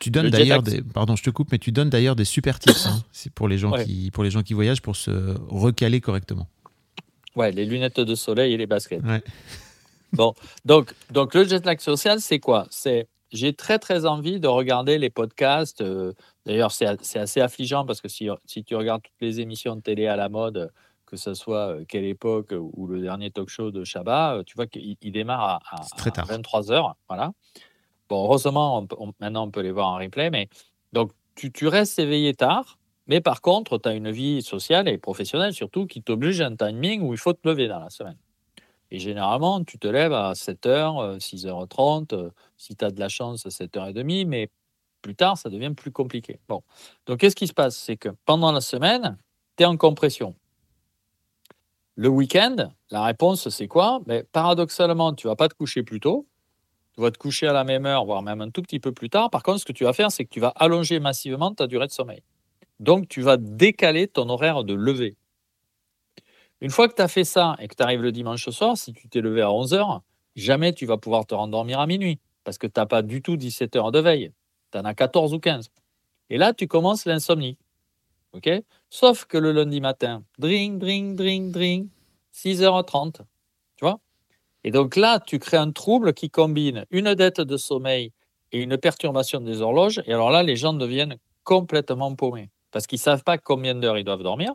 Tu 0.00 0.10
donnes 0.10 0.30
d'ailleurs 0.30 0.62
des, 0.62 0.82
pardon, 0.82 1.16
je 1.16 1.22
te 1.22 1.30
coupe, 1.30 1.52
mais 1.52 1.58
tu 1.58 1.72
donnes 1.72 1.90
d'ailleurs 1.90 2.16
des 2.16 2.24
super 2.24 2.58
tips 2.58 2.86
hein. 2.86 3.02
pour 3.34 3.48
les 3.48 3.58
gens 3.58 3.72
qui, 3.72 4.10
pour 4.10 4.24
les 4.24 4.30
gens 4.30 4.42
qui 4.42 4.54
voyagent 4.54 4.82
pour 4.82 4.96
se 4.96 5.36
recaler 5.48 6.00
correctement. 6.00 6.48
Ouais, 7.34 7.52
les 7.52 7.64
lunettes 7.64 8.00
de 8.00 8.14
soleil 8.14 8.54
et 8.54 8.56
les 8.56 8.66
baskets. 8.66 9.02
Bon, 10.12 10.34
donc, 10.64 10.94
donc 11.10 11.34
le 11.34 11.44
jet 11.44 11.66
lag 11.66 11.80
social, 11.80 12.20
c'est 12.20 12.38
quoi? 12.38 12.66
C'est 12.70 13.08
j'ai 13.32 13.52
très 13.52 13.78
très 13.78 14.06
envie 14.06 14.40
de 14.40 14.48
regarder 14.48 14.98
les 14.98 15.10
podcasts. 15.10 15.80
Euh, 15.80 16.12
d'ailleurs, 16.46 16.70
c'est 16.70 16.86
assez 16.86 17.40
affligeant 17.40 17.84
parce 17.84 18.00
que 18.00 18.08
si, 18.08 18.28
si, 18.46 18.64
tu 18.64 18.76
regardes 18.76 19.02
toutes 19.02 19.20
les 19.20 19.40
émissions 19.40 19.76
de 19.76 19.80
télé 19.80 20.06
à 20.06 20.16
la 20.16 20.28
mode, 20.28 20.70
que 21.06 21.16
ce 21.16 21.34
soit 21.34 21.78
Quelle 21.88 22.04
époque 22.04 22.52
ou 22.52 22.86
le 22.86 23.00
dernier 23.00 23.30
talk 23.30 23.48
show 23.48 23.70
de 23.70 23.84
Chabat, 23.84 24.42
tu 24.44 24.54
vois 24.56 24.66
qu'il 24.66 25.12
démarre 25.12 25.60
à, 25.70 26.22
23 26.24 26.62
h 26.62 26.92
Voilà. 27.08 27.32
Bon, 28.08 28.24
heureusement, 28.24 28.86
maintenant 29.20 29.46
on 29.46 29.50
peut 29.50 29.62
les 29.62 29.72
voir 29.72 29.88
en 29.88 29.96
replay, 29.96 30.30
mais 30.30 30.48
donc 30.92 31.12
tu, 31.34 31.50
tu 31.52 31.66
restes 31.68 31.98
éveillé 31.98 32.34
tard, 32.34 32.78
mais 33.06 33.20
par 33.20 33.40
contre, 33.40 33.78
tu 33.78 33.88
as 33.88 33.94
une 33.94 34.10
vie 34.10 34.42
sociale 34.42 34.88
et 34.88 34.98
professionnelle 34.98 35.52
surtout 35.52 35.86
qui 35.86 36.02
t'oblige 36.02 36.40
à 36.40 36.46
un 36.46 36.56
timing 36.56 37.02
où 37.02 37.12
il 37.12 37.18
faut 37.18 37.32
te 37.32 37.48
lever 37.48 37.68
dans 37.68 37.80
la 37.80 37.90
semaine. 37.90 38.18
Et 38.90 38.98
généralement, 38.98 39.64
tu 39.64 39.78
te 39.78 39.88
lèves 39.88 40.12
à 40.12 40.32
7h, 40.32 41.18
6h30, 41.18 42.30
si 42.56 42.76
tu 42.76 42.84
as 42.84 42.90
de 42.90 43.00
la 43.00 43.08
chance, 43.08 43.46
à 43.46 43.48
7h30, 43.48 44.26
mais 44.26 44.48
plus 45.02 45.16
tard, 45.16 45.36
ça 45.36 45.50
devient 45.50 45.72
plus 45.74 45.90
compliqué. 45.90 46.40
Bon. 46.48 46.62
Donc, 47.06 47.18
qu'est-ce 47.18 47.36
qui 47.36 47.46
se 47.46 47.52
passe? 47.52 47.76
C'est 47.76 47.96
que 47.96 48.10
pendant 48.24 48.52
la 48.52 48.60
semaine, 48.60 49.16
tu 49.56 49.64
es 49.64 49.66
en 49.66 49.76
compression. 49.76 50.34
Le 51.96 52.08
week-end, 52.08 52.56
la 52.90 53.04
réponse, 53.04 53.48
c'est 53.48 53.68
quoi? 53.68 54.00
Mais 54.06 54.22
Paradoxalement, 54.24 55.14
tu 55.14 55.26
vas 55.28 55.36
pas 55.36 55.48
te 55.48 55.54
coucher 55.54 55.82
plus 55.82 55.98
tôt. 55.98 56.26
Tu 56.94 57.00
vas 57.00 57.10
te 57.10 57.18
coucher 57.18 57.46
à 57.46 57.52
la 57.54 57.64
même 57.64 57.86
heure, 57.86 58.04
voire 58.04 58.22
même 58.22 58.42
un 58.42 58.50
tout 58.50 58.62
petit 58.62 58.80
peu 58.80 58.92
plus 58.92 59.08
tard. 59.10 59.30
Par 59.30 59.42
contre, 59.42 59.60
ce 59.60 59.64
que 59.64 59.72
tu 59.72 59.84
vas 59.84 59.94
faire, 59.94 60.10
c'est 60.10 60.24
que 60.24 60.30
tu 60.30 60.40
vas 60.40 60.52
allonger 60.56 61.00
massivement 61.00 61.52
ta 61.54 61.66
durée 61.66 61.86
de 61.86 61.92
sommeil. 61.92 62.22
Donc, 62.80 63.08
tu 63.08 63.22
vas 63.22 63.38
décaler 63.38 64.08
ton 64.08 64.28
horaire 64.28 64.64
de 64.64 64.74
lever. 64.74 65.16
Une 66.60 66.70
fois 66.70 66.88
que 66.88 66.94
tu 66.94 67.02
as 67.02 67.08
fait 67.08 67.24
ça 67.24 67.56
et 67.60 67.68
que 67.68 67.74
tu 67.74 67.82
arrives 67.82 68.02
le 68.02 68.12
dimanche 68.12 68.48
soir, 68.50 68.76
si 68.76 68.92
tu 68.92 69.08
t'es 69.08 69.20
levé 69.20 69.42
à 69.42 69.48
11h, 69.48 70.00
jamais 70.36 70.72
tu 70.72 70.86
vas 70.86 70.98
pouvoir 70.98 71.26
te 71.26 71.34
rendormir 71.34 71.80
à 71.80 71.86
minuit 71.86 72.18
parce 72.44 72.58
que 72.58 72.66
tu 72.66 72.78
n'as 72.78 72.86
pas 72.86 73.02
du 73.02 73.22
tout 73.22 73.36
17 73.36 73.76
heures 73.76 73.92
de 73.92 74.00
veille. 74.00 74.32
Tu 74.72 74.78
en 74.78 74.84
as 74.84 74.94
14 74.94 75.34
ou 75.34 75.38
15. 75.38 75.70
Et 76.30 76.38
là, 76.38 76.52
tu 76.52 76.66
commences 76.66 77.06
l'insomnie. 77.06 77.58
OK? 78.36 78.48
Sauf 78.90 79.24
que 79.24 79.38
le 79.38 79.52
lundi 79.52 79.80
matin, 79.80 80.24
drink, 80.38 80.78
drink, 80.78 81.16
drink, 81.16 81.52
drink, 81.52 81.90
6h30. 82.34 83.20
Tu 83.76 83.84
vois? 83.84 84.00
Et 84.64 84.70
donc 84.70 84.96
là, 84.96 85.20
tu 85.20 85.38
crées 85.38 85.56
un 85.56 85.72
trouble 85.72 86.12
qui 86.12 86.30
combine 86.30 86.84
une 86.90 87.14
dette 87.14 87.40
de 87.40 87.56
sommeil 87.56 88.12
et 88.52 88.62
une 88.62 88.78
perturbation 88.78 89.40
des 89.40 89.60
horloges. 89.60 90.02
Et 90.06 90.12
alors 90.12 90.30
là, 90.30 90.42
les 90.42 90.56
gens 90.56 90.72
deviennent 90.72 91.16
complètement 91.44 92.14
paumés 92.14 92.50
parce 92.70 92.86
qu'ils 92.86 92.98
ne 92.98 93.02
savent 93.02 93.24
pas 93.24 93.38
combien 93.38 93.74
d'heures 93.74 93.98
ils 93.98 94.04
doivent 94.04 94.22
dormir. 94.22 94.54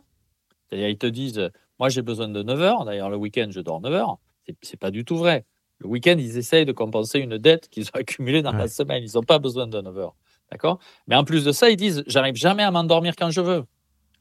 C'est-à-dire, 0.68 0.90
ils 0.90 0.98
te 0.98 1.08
disent 1.08 1.50
moi, 1.80 1.90
j'ai 1.90 2.04
besoin 2.04 2.28
de 2.28 2.44
9 2.44 2.62
heures. 2.62 2.86
D'ailleurs, 2.86 3.10
le 3.10 3.18
week-end, 3.18 3.48
je 3.50 3.60
dors 3.60 3.82
9 3.82 3.92
heures. 3.94 4.18
Ce 4.62 4.72
n'est 4.72 4.78
pas 4.78 4.92
du 4.92 5.04
tout 5.04 5.18
vrai. 5.18 5.46
Le 5.80 5.88
week-end, 5.88 6.16
ils 6.20 6.38
essayent 6.38 6.66
de 6.66 6.72
compenser 6.72 7.18
une 7.18 7.40
dette 7.40 7.70
qu'ils 7.70 7.88
ont 7.88 7.94
accumulée 8.00 8.44
dans 8.44 8.52
la 8.52 8.68
semaine. 8.68 9.04
Ils 9.04 9.16
n'ont 9.16 9.24
pas 9.24 9.40
besoin 9.40 9.66
de 9.66 9.82
9 9.82 9.98
heures. 9.98 10.16
D'accord? 10.52 10.80
Mais 11.08 11.16
en 11.16 11.24
plus 11.24 11.46
de 11.46 11.52
ça, 11.52 11.70
ils 11.70 11.78
disent 11.78 12.04
j'arrive 12.08 12.36
jamais 12.36 12.64
à 12.64 12.72
m'endormir 12.72 13.16
quand 13.18 13.30
je 13.30 13.42
veux. 13.42 13.66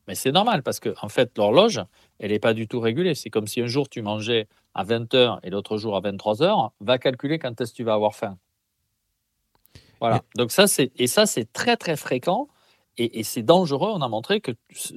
Mais 0.08 0.14
c'est 0.14 0.32
normal 0.32 0.62
parce 0.62 0.80
que, 0.80 0.94
en 1.02 1.08
fait, 1.08 1.36
l'horloge, 1.36 1.80
elle 2.18 2.30
n'est 2.30 2.38
pas 2.38 2.54
du 2.54 2.66
tout 2.66 2.80
régulée. 2.80 3.14
C'est 3.14 3.30
comme 3.30 3.46
si 3.46 3.60
un 3.60 3.66
jour 3.66 3.88
tu 3.88 4.02
mangeais 4.02 4.48
à 4.74 4.84
20 4.84 5.14
heures 5.14 5.40
et 5.42 5.50
l'autre 5.50 5.76
jour 5.76 5.96
à 5.96 6.00
23 6.00 6.42
heures. 6.42 6.72
Va 6.80 6.98
calculer 6.98 7.38
quand 7.38 7.60
est-ce 7.60 7.72
que 7.72 7.76
tu 7.76 7.84
vas 7.84 7.94
avoir 7.94 8.14
faim. 8.14 8.38
Voilà. 10.00 10.22
Donc 10.36 10.50
ça, 10.50 10.66
c'est 10.66 10.92
et 10.96 11.06
ça, 11.06 11.26
c'est 11.26 11.52
très 11.52 11.76
très 11.76 11.96
fréquent 11.96 12.48
et, 12.96 13.20
et 13.20 13.22
c'est 13.22 13.42
dangereux. 13.42 13.90
On 13.92 14.02
a 14.02 14.08
montré 14.08 14.40
que, 14.40 14.52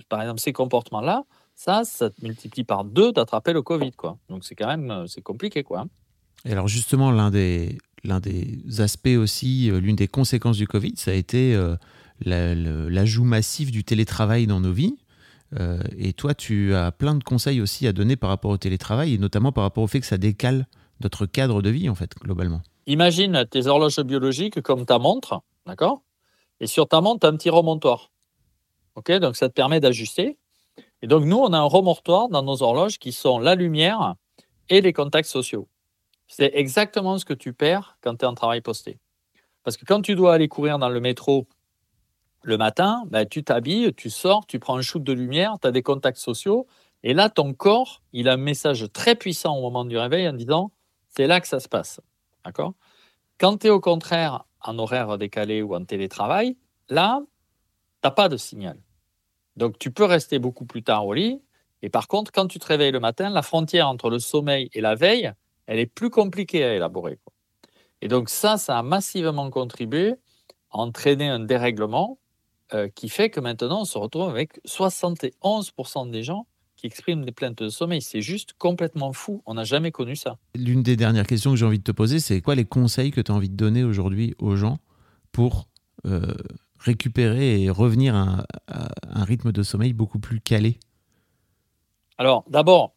par 0.10 0.22
exemple, 0.22 0.40
ces 0.40 0.54
comportements-là, 0.54 1.24
ça, 1.56 1.84
ça 1.84 2.10
te 2.10 2.24
multiplie 2.24 2.64
par 2.64 2.84
deux 2.84 3.12
d'attraper 3.12 3.54
le 3.54 3.62
Covid, 3.62 3.92
quoi. 3.92 4.18
Donc 4.30 4.46
c'est 4.46 4.56
quand 4.56 4.68
même 4.68 4.90
euh, 4.90 5.08
c'est 5.08 5.22
compliqué, 5.22 5.64
quoi. 5.64 5.86
Et 6.46 6.52
alors 6.52 6.68
justement, 6.68 7.12
l'un 7.12 7.32
des, 7.32 7.78
l'un 8.04 8.20
des 8.20 8.60
aspects 8.80 9.18
aussi, 9.18 9.70
euh, 9.70 9.80
l'une 9.80 9.96
des 9.96 10.08
conséquences 10.08 10.58
du 10.58 10.68
Covid, 10.68 10.94
ça 10.98 11.12
a 11.12 11.14
été 11.14 11.56
euh, 11.56 11.76
l'ajout 12.26 13.24
massif 13.24 13.72
du 13.72 13.84
télétravail 13.84 14.48
dans 14.48 14.60
nos 14.60 14.74
vies. 14.74 14.96
et 15.98 16.14
toi, 16.14 16.34
tu 16.34 16.74
as 16.74 16.92
plein 16.92 17.14
de 17.14 17.24
conseils 17.24 17.62
aussi 17.62 17.86
à 17.86 17.94
donner 17.94 18.16
par 18.16 18.30
rapport 18.30 18.50
au 18.50 18.58
télétravail, 18.58 19.14
et 19.14 19.18
notamment 19.20 19.52
par 19.52 19.64
rapport 19.64 19.84
au 19.84 19.88
fait 19.88 20.00
que 20.00 20.06
ça 20.06 20.18
décale 20.18 20.68
notre 21.02 21.26
cadre 21.28 21.62
de 21.62 21.70
vie, 21.70 21.90
en 21.90 21.96
fait, 21.96 22.16
globalement. 22.20 22.62
Imagine 22.88 23.46
tes 23.50 23.68
horloges 23.68 24.00
biologiques 24.00 24.62
comme 24.62 24.86
ta 24.86 25.00
montre, 25.00 25.42
d'accord? 25.66 26.02
Et 26.60 26.68
sur 26.68 26.88
ta 26.88 27.02
montre, 27.02 27.22
tu 27.22 27.28
as 27.28 27.30
un 27.30 27.36
petit 27.36 27.50
remontoir. 27.50 28.10
OK? 28.96 29.12
Donc 29.12 29.36
ça 29.36 29.50
te 29.50 29.54
permet 29.54 29.80
d'ajuster. 29.80 30.38
Et 31.02 31.08
donc, 31.08 31.26
nous, 31.26 31.38
on 31.38 31.52
a 31.52 31.58
un 31.58 31.66
remortoir 31.66 32.30
dans 32.30 32.44
nos 32.44 32.64
horloges 32.64 32.98
qui 32.98 33.12
sont 33.12 33.40
la 33.40 33.56
lumière 33.56 34.16
et 34.70 34.82
les 34.82 34.94
contacts 34.94 35.30
sociaux. 35.30 35.68
C'est 36.28 36.52
exactement 36.54 37.18
ce 37.18 37.26
que 37.26 37.34
tu 37.34 37.54
perds 37.54 37.98
quand 38.02 38.16
tu 38.16 38.26
es 38.26 38.28
en 38.28 38.34
travail 38.34 38.62
posté. 38.62 39.00
Parce 39.64 39.78
que 39.78 39.86
quand 39.86 40.02
tu 40.02 40.16
dois 40.16 40.34
aller 40.34 40.48
courir 40.48 40.80
dans 40.80 40.90
le 40.90 41.00
métro 41.00 41.48
le 42.44 42.58
matin, 42.58 43.04
ben, 43.08 43.26
tu 43.26 43.44
t'habilles, 43.44 43.94
tu 43.94 44.10
sors, 44.10 44.46
tu 44.46 44.60
prends 44.60 44.78
un 44.78 44.82
shoot 44.82 45.04
de 45.04 45.14
lumière, 45.14 45.58
tu 45.62 45.68
as 45.68 45.72
des 45.72 45.84
contacts 45.84 46.18
sociaux. 46.18 46.68
Et 47.04 47.14
là, 47.14 47.30
ton 47.30 47.54
corps, 47.54 48.02
il 48.12 48.28
a 48.28 48.34
un 48.34 48.38
message 48.38 48.86
très 48.92 49.16
puissant 49.16 49.56
au 49.58 49.62
moment 49.62 49.86
du 49.86 49.98
réveil 49.98 50.28
en 50.28 50.34
disant 50.34 50.72
c'est 51.10 51.28
là 51.28 51.40
que 51.40 51.48
ça 51.48 51.60
se 51.60 51.70
passe. 51.70 52.02
D'accord? 52.44 52.74
Quand 53.40 53.58
tu 53.58 53.68
es 53.68 53.70
au 53.70 53.80
contraire 53.80 54.46
en 54.62 54.78
horaire 54.80 55.18
décalé 55.18 55.62
ou 55.62 55.76
en 55.76 55.86
télétravail, 55.86 56.58
là, 56.90 57.22
tu 58.02 58.08
n'as 58.08 58.12
pas 58.12 58.30
de 58.30 58.38
signal. 58.38 58.80
Donc, 59.56 59.78
tu 59.78 59.92
peux 59.92 60.06
rester 60.06 60.40
beaucoup 60.40 60.66
plus 60.66 60.84
tard 60.84 61.06
au 61.06 61.14
lit. 61.14 61.42
Et 61.82 61.90
par 61.90 62.08
contre, 62.08 62.32
quand 62.32 62.48
tu 62.48 62.60
te 62.60 62.66
réveilles 62.66 62.92
le 62.92 63.00
matin, 63.00 63.30
la 63.30 63.42
frontière 63.42 63.88
entre 63.88 64.10
le 64.10 64.20
sommeil 64.20 64.70
et 64.74 64.82
la 64.82 64.96
veille, 64.96 65.32
elle 65.68 65.80
est 65.80 65.86
plus 65.86 66.10
compliquée 66.10 66.64
à 66.64 66.76
élaborer. 66.76 67.20
Et 68.02 68.08
donc, 68.08 68.30
ça, 68.30 68.58
ça 68.58 68.78
a 68.78 68.84
massivement 68.84 69.50
contribué 69.50 70.16
à 70.72 70.80
entraîner 70.80 71.30
un 71.30 71.40
dérèglement 71.40 72.20
euh, 72.74 72.90
qui 72.94 73.08
fait 73.08 73.30
que 73.30 73.40
maintenant, 73.40 73.82
on 73.82 73.86
se 73.86 73.98
retrouve 73.98 74.30
avec 74.30 74.60
71% 74.66 76.10
des 76.10 76.24
gens 76.24 76.48
qui 76.76 76.88
expriment 76.88 77.24
des 77.24 77.32
plaintes 77.32 77.62
de 77.62 77.70
sommeil. 77.70 78.02
C'est 78.02 78.22
juste 78.22 78.54
complètement 78.58 79.14
fou. 79.14 79.42
On 79.46 79.54
n'a 79.54 79.64
jamais 79.64 79.92
connu 79.92 80.16
ça. 80.16 80.38
L'une 80.56 80.84
des 80.84 80.96
dernières 80.96 81.28
questions 81.28 81.52
que 81.52 81.58
j'ai 81.58 81.66
envie 81.66 81.80
de 81.80 81.84
te 81.84 81.92
poser, 81.92 82.20
c'est 82.20 82.42
quoi 82.42 82.56
les 82.56 82.66
conseils 82.66 83.12
que 83.12 83.22
tu 83.22 83.32
as 83.32 83.36
envie 83.36 83.50
de 83.50 83.56
donner 83.56 83.84
aujourd'hui 83.84 84.34
aux 84.40 84.56
gens 84.56 84.80
pour 85.32 85.68
euh, 86.06 86.34
récupérer 86.80 87.62
et 87.62 87.70
revenir 87.70 88.16
à, 88.16 88.46
un 88.68 89.24
rythme 89.24 89.52
de 89.52 89.64
sommeil 89.64 89.94
beaucoup 89.94 90.20
plus 90.20 90.42
calé? 90.42 90.80
Alors, 92.18 92.44
d'abord, 92.50 92.96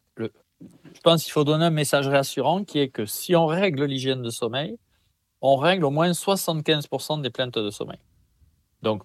je 0.61 1.01
pense 1.01 1.23
qu'il 1.23 1.31
faut 1.31 1.43
donner 1.43 1.65
un 1.65 1.69
message 1.69 2.07
rassurant 2.07 2.63
qui 2.63 2.79
est 2.79 2.89
que 2.89 3.05
si 3.05 3.35
on 3.35 3.45
règle 3.45 3.85
l'hygiène 3.85 4.21
de 4.21 4.29
sommeil, 4.29 4.77
on 5.41 5.55
règle 5.55 5.85
au 5.85 5.91
moins 5.91 6.11
75% 6.11 7.21
des 7.21 7.29
plaintes 7.29 7.57
de 7.57 7.69
sommeil. 7.69 7.99
Donc, 8.81 9.03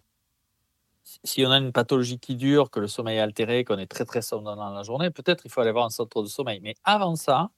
si 1.25 1.45
on 1.45 1.51
a 1.51 1.59
une 1.59 1.73
pathologie 1.73 2.19
qui 2.19 2.37
dure, 2.37 2.71
que 2.71 2.81
le 2.81 2.87
sommeil 2.87 3.19
est 3.19 3.21
altéré, 3.21 3.65
qu'on 3.65 3.79
est 3.79 3.87
très 3.87 4.05
très 4.05 4.23
somnolent 4.23 4.57
dans 4.57 4.71
la 4.71 4.83
journée, 4.83 5.11
peut-être 5.11 5.45
il 5.45 5.51
faut 5.51 5.61
aller 5.61 5.73
voir 5.73 5.85
un 5.85 5.91
centre 5.91 6.23
de 6.23 6.29
sommeil. 6.29 6.61
Mais 6.63 6.75
avant 6.85 7.17
ça, 7.17 7.51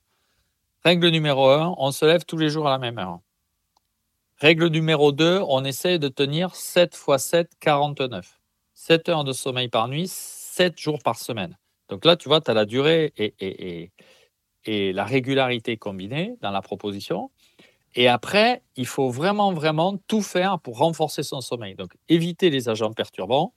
règle 0.84 1.08
numéro 1.08 1.48
un, 1.48 1.74
on 1.78 1.92
se 1.92 2.04
lève 2.04 2.24
tous 2.24 2.36
les 2.36 2.48
jours 2.48 2.66
à 2.66 2.70
la 2.70 2.78
même 2.78 2.98
heure. 2.98 3.20
Règle 4.38 4.66
numéro 4.66 5.12
2, 5.12 5.42
on 5.46 5.64
essaye 5.64 5.98
de 5.98 6.08
tenir 6.08 6.54
7 6.56 6.94
x 6.94 7.22
7, 7.22 7.52
49. 7.60 8.40
7 8.74 9.08
heures 9.08 9.24
de 9.24 9.32
sommeil 9.32 9.68
par 9.68 9.86
nuit, 9.86 10.08
7 10.08 10.76
jours 10.78 10.98
par 11.02 11.18
semaine. 11.18 11.56
Donc 11.88 12.04
là, 12.04 12.16
tu 12.16 12.28
vois, 12.28 12.40
tu 12.40 12.50
as 12.50 12.54
la 12.54 12.64
durée 12.64 13.12
et, 13.16 13.90
la 14.66 15.04
régularité 15.04 15.76
combinée 15.76 16.36
dans 16.40 16.50
la 16.50 16.62
proposition. 16.62 17.30
Et 17.94 18.08
après, 18.08 18.62
il 18.76 18.86
faut 18.86 19.10
vraiment, 19.10 19.52
vraiment 19.52 19.98
tout 20.08 20.22
faire 20.22 20.58
pour 20.58 20.78
renforcer 20.78 21.22
son 21.22 21.40
sommeil. 21.40 21.74
Donc, 21.74 21.94
éviter 22.08 22.50
les 22.50 22.68
agents 22.68 22.92
perturbants, 22.92 23.54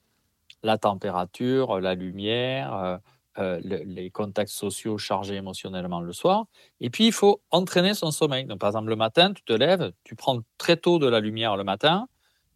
la 0.63 0.77
température, 0.77 1.79
la 1.79 1.95
lumière, 1.95 2.73
euh, 2.75 2.97
euh, 3.39 3.59
les 3.63 4.09
contacts 4.09 4.51
sociaux 4.51 4.97
chargés 4.97 5.35
émotionnellement 5.35 6.01
le 6.01 6.11
soir. 6.11 6.45
Et 6.81 6.89
puis, 6.89 7.07
il 7.07 7.13
faut 7.13 7.41
entraîner 7.51 7.93
son 7.93 8.11
sommeil. 8.11 8.45
Donc, 8.45 8.59
par 8.59 8.69
exemple, 8.69 8.89
le 8.89 8.95
matin, 8.95 9.33
tu 9.33 9.43
te 9.43 9.53
lèves, 9.53 9.91
tu 10.03 10.15
prends 10.15 10.39
très 10.57 10.77
tôt 10.77 10.99
de 10.99 11.07
la 11.07 11.19
lumière 11.19 11.55
le 11.55 11.63
matin, 11.63 12.07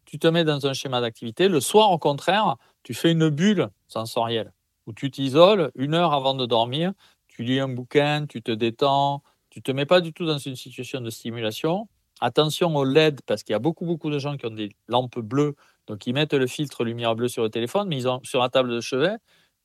tu 0.05 0.19
te 0.19 0.27
mets 0.27 0.43
dans 0.43 0.67
un 0.67 0.73
schéma 0.73 0.99
d'activité. 0.99 1.47
Le 1.47 1.61
soir, 1.61 1.91
au 1.91 1.97
contraire, 1.97 2.57
tu 2.83 2.93
fais 2.93 3.11
une 3.11 3.29
bulle 3.29 3.69
sensorielle 3.87 4.51
tu 4.95 5.11
t'isoles 5.11 5.71
une 5.75 5.93
heure 5.93 6.13
avant 6.13 6.33
de 6.33 6.45
dormir, 6.45 6.93
tu 7.27 7.43
lis 7.43 7.59
un 7.59 7.69
bouquin, 7.69 8.25
tu 8.27 8.41
te 8.41 8.51
détends, 8.51 9.23
tu 9.49 9.61
te 9.61 9.71
mets 9.71 9.85
pas 9.85 10.01
du 10.01 10.13
tout 10.13 10.25
dans 10.25 10.37
une 10.37 10.55
situation 10.55 11.01
de 11.01 11.09
stimulation. 11.09 11.87
Attention 12.21 12.75
au 12.75 12.85
LED 12.85 13.21
parce 13.25 13.43
qu'il 13.43 13.53
y 13.53 13.55
a 13.55 13.59
beaucoup, 13.59 13.85
beaucoup 13.85 14.09
de 14.09 14.19
gens 14.19 14.37
qui 14.37 14.45
ont 14.45 14.51
des 14.51 14.69
lampes 14.87 15.19
bleues, 15.19 15.55
donc 15.87 16.05
ils 16.07 16.13
mettent 16.13 16.33
le 16.33 16.47
filtre 16.47 16.83
lumière 16.83 17.15
bleue 17.15 17.27
sur 17.27 17.43
le 17.43 17.49
téléphone, 17.49 17.87
mais 17.87 17.97
ils 17.97 18.07
ont 18.07 18.21
sur 18.23 18.39
la 18.39 18.49
table 18.49 18.69
de 18.69 18.81
chevet 18.81 19.17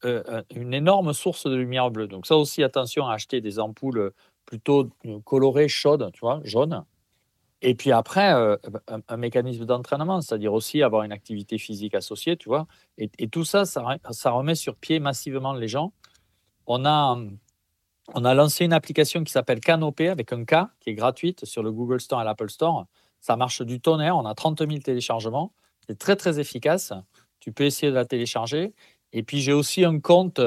euh, 0.04 0.22
euh, 0.28 0.42
une 0.54 0.74
énorme 0.74 1.12
source 1.12 1.46
de 1.46 1.54
lumière 1.54 1.90
bleue. 1.90 2.06
Donc 2.06 2.26
ça 2.26 2.36
aussi, 2.36 2.62
attention 2.62 3.06
à 3.06 3.14
acheter 3.14 3.40
des 3.40 3.58
ampoules 3.58 4.12
plutôt 4.44 4.90
euh, 5.06 5.20
colorées, 5.24 5.68
chaudes, 5.68 6.10
tu 6.12 6.20
vois, 6.20 6.40
jaunes. 6.44 6.84
Et 7.62 7.74
puis 7.74 7.90
après, 7.90 8.58
un, 9.08 9.16
mécanisme 9.16 9.64
d'entraînement, 9.64 10.20
c'est-à-dire 10.20 10.52
aussi 10.52 10.82
avoir 10.82 11.02
une 11.04 11.12
activité 11.12 11.58
physique 11.58 11.94
associée, 11.94 12.36
tu 12.36 12.48
vois. 12.48 12.66
Et, 12.98 13.28
tout 13.28 13.44
ça, 13.44 13.64
ça, 13.64 14.30
remet 14.30 14.54
sur 14.54 14.76
pied 14.76 15.00
massivement 15.00 15.54
les 15.54 15.68
gens. 15.68 15.92
On 16.66 16.84
a, 16.84 17.18
on 18.14 18.24
a 18.24 18.34
lancé 18.34 18.64
une 18.64 18.72
application 18.72 19.24
qui 19.24 19.32
s'appelle 19.32 19.60
Canopé 19.60 20.08
avec 20.08 20.32
un 20.32 20.44
K, 20.44 20.68
qui 20.80 20.90
est 20.90 20.94
gratuite 20.94 21.44
sur 21.44 21.62
le 21.62 21.72
Google 21.72 22.00
Store 22.00 22.20
et 22.20 22.24
l'Apple 22.24 22.50
Store. 22.50 22.86
Ça 23.20 23.36
marche 23.36 23.62
du 23.62 23.80
tonnerre, 23.80 24.16
on 24.16 24.26
a 24.26 24.34
30 24.34 24.60
000 24.60 24.80
téléchargements. 24.80 25.52
C'est 25.88 25.98
très, 25.98 26.16
très 26.16 26.38
efficace. 26.38 26.92
Tu 27.40 27.52
peux 27.52 27.64
essayer 27.64 27.90
de 27.90 27.96
la 27.96 28.04
télécharger. 28.04 28.74
Et 29.12 29.22
puis, 29.22 29.40
j'ai 29.40 29.52
aussi 29.52 29.84
un 29.84 29.98
compte 29.98 30.40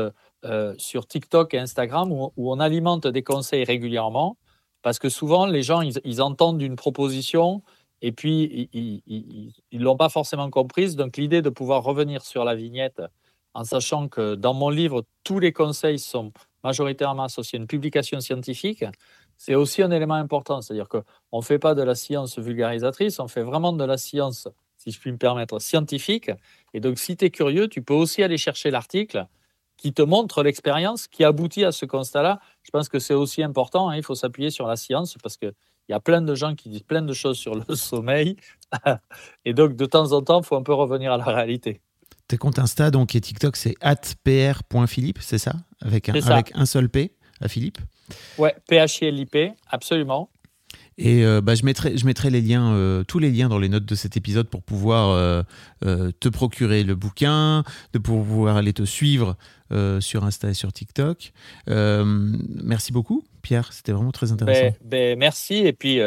euh, 0.46 0.76
sur 0.78 1.08
TikTok 1.08 1.54
et 1.54 1.60
Instagram 1.60 2.12
où, 2.12 2.32
on 2.38 2.60
alimente 2.60 3.08
des 3.08 3.24
conseils 3.24 3.64
régulièrement 3.64 4.38
parce 4.82 5.00
que 5.00 5.10
souvent, 5.10 5.46
les 5.46 5.64
gens, 5.64 5.82
ils, 5.82 6.22
entendent 6.22 6.62
une 6.62 6.76
proposition 6.76 7.62
et 8.02 8.12
puis 8.12 8.70
ils 8.74 9.54
ne 9.74 9.84
l'ont 9.84 9.98
pas 9.98 10.10
forcément 10.10 10.50
comprise. 10.50 10.96
Donc, 10.96 11.18
l'idée 11.18 11.42
de 11.42 11.50
pouvoir 11.50 11.84
revenir 11.84 12.24
sur 12.24 12.44
la 12.44 12.56
vignette 12.56 13.02
en 13.54 13.64
sachant 13.64 14.08
que 14.08 14.36
dans 14.36 14.54
mon 14.54 14.70
livre, 14.70 15.04
tous 15.24 15.40
les 15.40 15.52
conseils 15.52 16.00
sont 16.00 16.32
majoritairement 16.64 17.24
associés 17.24 17.58
à 17.58 17.62
une 17.62 17.68
publication 17.68 18.20
scientifique, 18.20 18.86
c'est 19.38 19.56
aussi 19.56 19.82
un 19.82 19.92
élément 19.92 20.16
important. 20.16 20.62
C'est-à-dire 20.62 20.88
qu'on 20.90 21.38
ne 21.38 21.42
fait 21.42 21.60
pas 21.60 21.74
de 21.74 21.82
la 21.82 21.96
science 21.96 22.38
vulgarisatrice, 22.38 23.20
on 23.20 23.28
fait 23.28 23.44
vraiment 23.44 23.74
de 23.74 23.84
la 23.84 23.98
science 23.98 24.48
si 24.78 24.92
je 24.92 25.00
puis 25.00 25.12
me 25.12 25.18
permettre, 25.18 25.60
scientifique. 25.60 26.32
Et 26.74 26.80
donc, 26.80 26.98
si 27.00 27.18
tu 27.18 27.26
es 27.26 27.30
curieux, 27.30 27.68
tu 27.68 27.82
peux 27.82 27.94
aussi 27.94 28.24
aller 28.24 28.38
chercher 28.38 28.72
l'article 28.72 29.28
qui 29.80 29.94
te 29.94 30.02
montre 30.02 30.44
l'expérience 30.44 31.08
qui 31.08 31.24
aboutit 31.24 31.64
à 31.64 31.72
ce 31.72 31.86
constat-là. 31.86 32.40
Je 32.64 32.70
pense 32.70 32.90
que 32.90 33.00
c'est 33.00 33.14
aussi 33.14 33.42
important. 33.42 33.90
Hein, 33.90 33.96
il 33.96 34.04
faut 34.04 34.14
s'appuyer 34.14 34.52
sur 34.52 34.68
la 34.68 34.76
science 34.76 35.16
parce 35.24 35.38
qu'il 35.38 35.54
y 35.88 35.94
a 35.94 36.02
plein 36.02 36.22
de 36.22 36.36
gens 36.36 36.54
qui 36.54 36.68
disent 36.68 36.84
plein 36.84 37.02
de 37.02 37.14
choses 37.14 37.38
sur 37.38 37.56
le 37.56 37.64
sommeil. 37.76 38.36
et 39.46 39.54
donc, 39.54 39.78
de 39.78 39.86
temps 39.86 40.12
en 40.12 40.22
temps, 40.22 40.42
il 40.42 40.46
faut 40.46 40.58
un 40.58 40.64
peu 40.64 40.74
revenir 40.74 41.14
à 41.14 41.18
la 41.18 41.24
réalité. 41.24 41.80
Tes 42.28 42.38
comptes 42.38 42.60
Insta 42.60 42.92
donc, 42.92 43.16
et 43.16 43.22
TikTok, 43.22 43.56
c'est 43.56 43.76
atpr.philippe, 43.80 45.20
c'est 45.22 45.38
ça? 45.38 45.54
Avec 45.82 46.10
un, 46.10 46.14
avec 46.14 46.52
un 46.54 46.66
seul 46.66 46.90
P 46.90 47.16
à 47.40 47.48
Philippe? 47.48 47.78
Ouais, 48.38 48.56
P-H-I-L-I-P, 48.68 49.54
absolument. 49.70 50.30
Et 51.02 51.24
euh, 51.24 51.40
bah, 51.40 51.56
je, 51.56 51.64
mettrai, 51.64 51.98
je 51.98 52.06
mettrai 52.06 52.30
les 52.30 52.42
liens, 52.42 52.74
euh, 52.74 53.04
tous 53.06 53.20
les 53.20 53.32
liens 53.32 53.48
dans 53.48 53.58
les 53.58 53.70
notes 53.70 53.86
de 53.86 53.96
cet 53.96 54.18
épisode 54.18 54.50
pour 54.50 54.62
pouvoir 54.62 55.12
euh, 55.12 56.12
te 56.20 56.28
procurer 56.28 56.84
le 56.84 56.94
bouquin, 56.94 57.64
de 57.94 58.00
pouvoir 58.00 58.58
aller 58.58 58.74
te 58.74 58.84
suivre 58.84 59.38
sur 60.00 60.26
Insta 60.26 60.50
et 60.50 60.54
sur 60.54 60.74
TikTok. 60.74 61.32
merci 61.68 62.92
beaucoup, 62.92 63.24
Pierre. 63.42 63.72
C'était 63.72 63.94
vraiment 63.94 64.12
très 64.12 64.32
intéressant. 64.32 64.76
Ben, 64.84 65.14
ben, 65.14 65.20
merci. 65.20 65.56
Et 65.56 65.74
puis, 65.74 66.00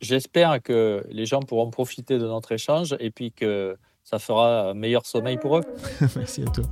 j'espère 0.00 0.62
que 0.62 1.04
les 1.10 1.26
gens 1.26 1.40
pourront 1.40 1.70
profiter 1.70 2.18
de 2.18 2.26
notre 2.26 2.52
échange 2.52 2.96
et 3.00 3.10
puis 3.10 3.32
que 3.32 3.76
ça 4.04 4.18
fera 4.18 4.70
un 4.70 4.74
meilleur 4.74 5.04
sommeil 5.04 5.36
pour 5.36 5.58
eux. 5.58 5.64
merci 6.16 6.42
à 6.42 6.46
toi. 6.46 6.64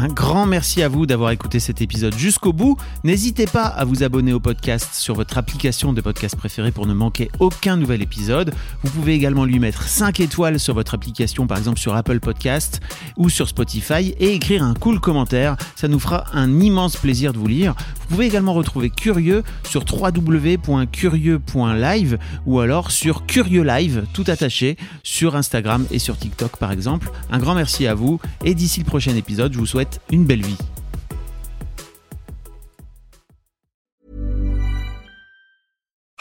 Un 0.00 0.06
grand 0.06 0.46
merci 0.46 0.80
à 0.84 0.88
vous 0.88 1.06
d'avoir 1.06 1.32
écouté 1.32 1.58
cet 1.58 1.82
épisode 1.82 2.16
jusqu'au 2.16 2.52
bout. 2.52 2.76
N'hésitez 3.02 3.46
pas 3.46 3.64
à 3.64 3.84
vous 3.84 4.04
abonner 4.04 4.32
au 4.32 4.38
podcast 4.38 4.94
sur 4.94 5.16
votre 5.16 5.38
application 5.38 5.92
de 5.92 6.00
podcast 6.00 6.36
préférée 6.36 6.70
pour 6.70 6.86
ne 6.86 6.94
manquer 6.94 7.32
aucun 7.40 7.76
nouvel 7.76 8.00
épisode. 8.00 8.54
Vous 8.84 8.92
pouvez 8.92 9.14
également 9.14 9.44
lui 9.44 9.58
mettre 9.58 9.82
5 9.82 10.20
étoiles 10.20 10.60
sur 10.60 10.74
votre 10.74 10.94
application, 10.94 11.48
par 11.48 11.58
exemple 11.58 11.80
sur 11.80 11.96
Apple 11.96 12.20
Podcast 12.20 12.80
ou 13.16 13.28
sur 13.28 13.48
Spotify, 13.48 14.14
et 14.20 14.34
écrire 14.34 14.62
un 14.62 14.74
cool 14.74 15.00
commentaire. 15.00 15.56
Ça 15.74 15.88
nous 15.88 15.98
fera 15.98 16.26
un 16.32 16.60
immense 16.60 16.96
plaisir 16.96 17.32
de 17.32 17.38
vous 17.38 17.48
lire. 17.48 17.74
Vous 18.02 18.06
pouvez 18.14 18.26
également 18.26 18.54
retrouver 18.54 18.90
Curieux 18.90 19.42
sur 19.64 19.84
www.curieux.live 19.84 22.18
ou 22.46 22.60
alors 22.60 22.92
sur 22.92 23.26
Curieux 23.26 23.64
Live, 23.64 24.06
tout 24.12 24.24
attaché, 24.28 24.76
sur 25.02 25.34
Instagram 25.34 25.86
et 25.90 25.98
sur 25.98 26.16
TikTok 26.16 26.56
par 26.58 26.70
exemple. 26.70 27.10
Un 27.32 27.38
grand 27.38 27.56
merci 27.56 27.88
à 27.88 27.94
vous 27.94 28.20
et 28.44 28.54
d'ici 28.54 28.78
le 28.78 28.86
prochain 28.86 29.16
épisode, 29.16 29.52
je 29.52 29.58
vous 29.58 29.66
souhaite 29.88 30.00
une 30.10 30.24
belle 30.24 30.42
vie. 30.42 30.58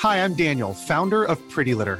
Hi, 0.03 0.23
I'm 0.23 0.35
Daniel, 0.35 0.73
founder 0.73 1.23
of 1.23 1.39
Pretty 1.49 1.73
Litter. 1.73 1.99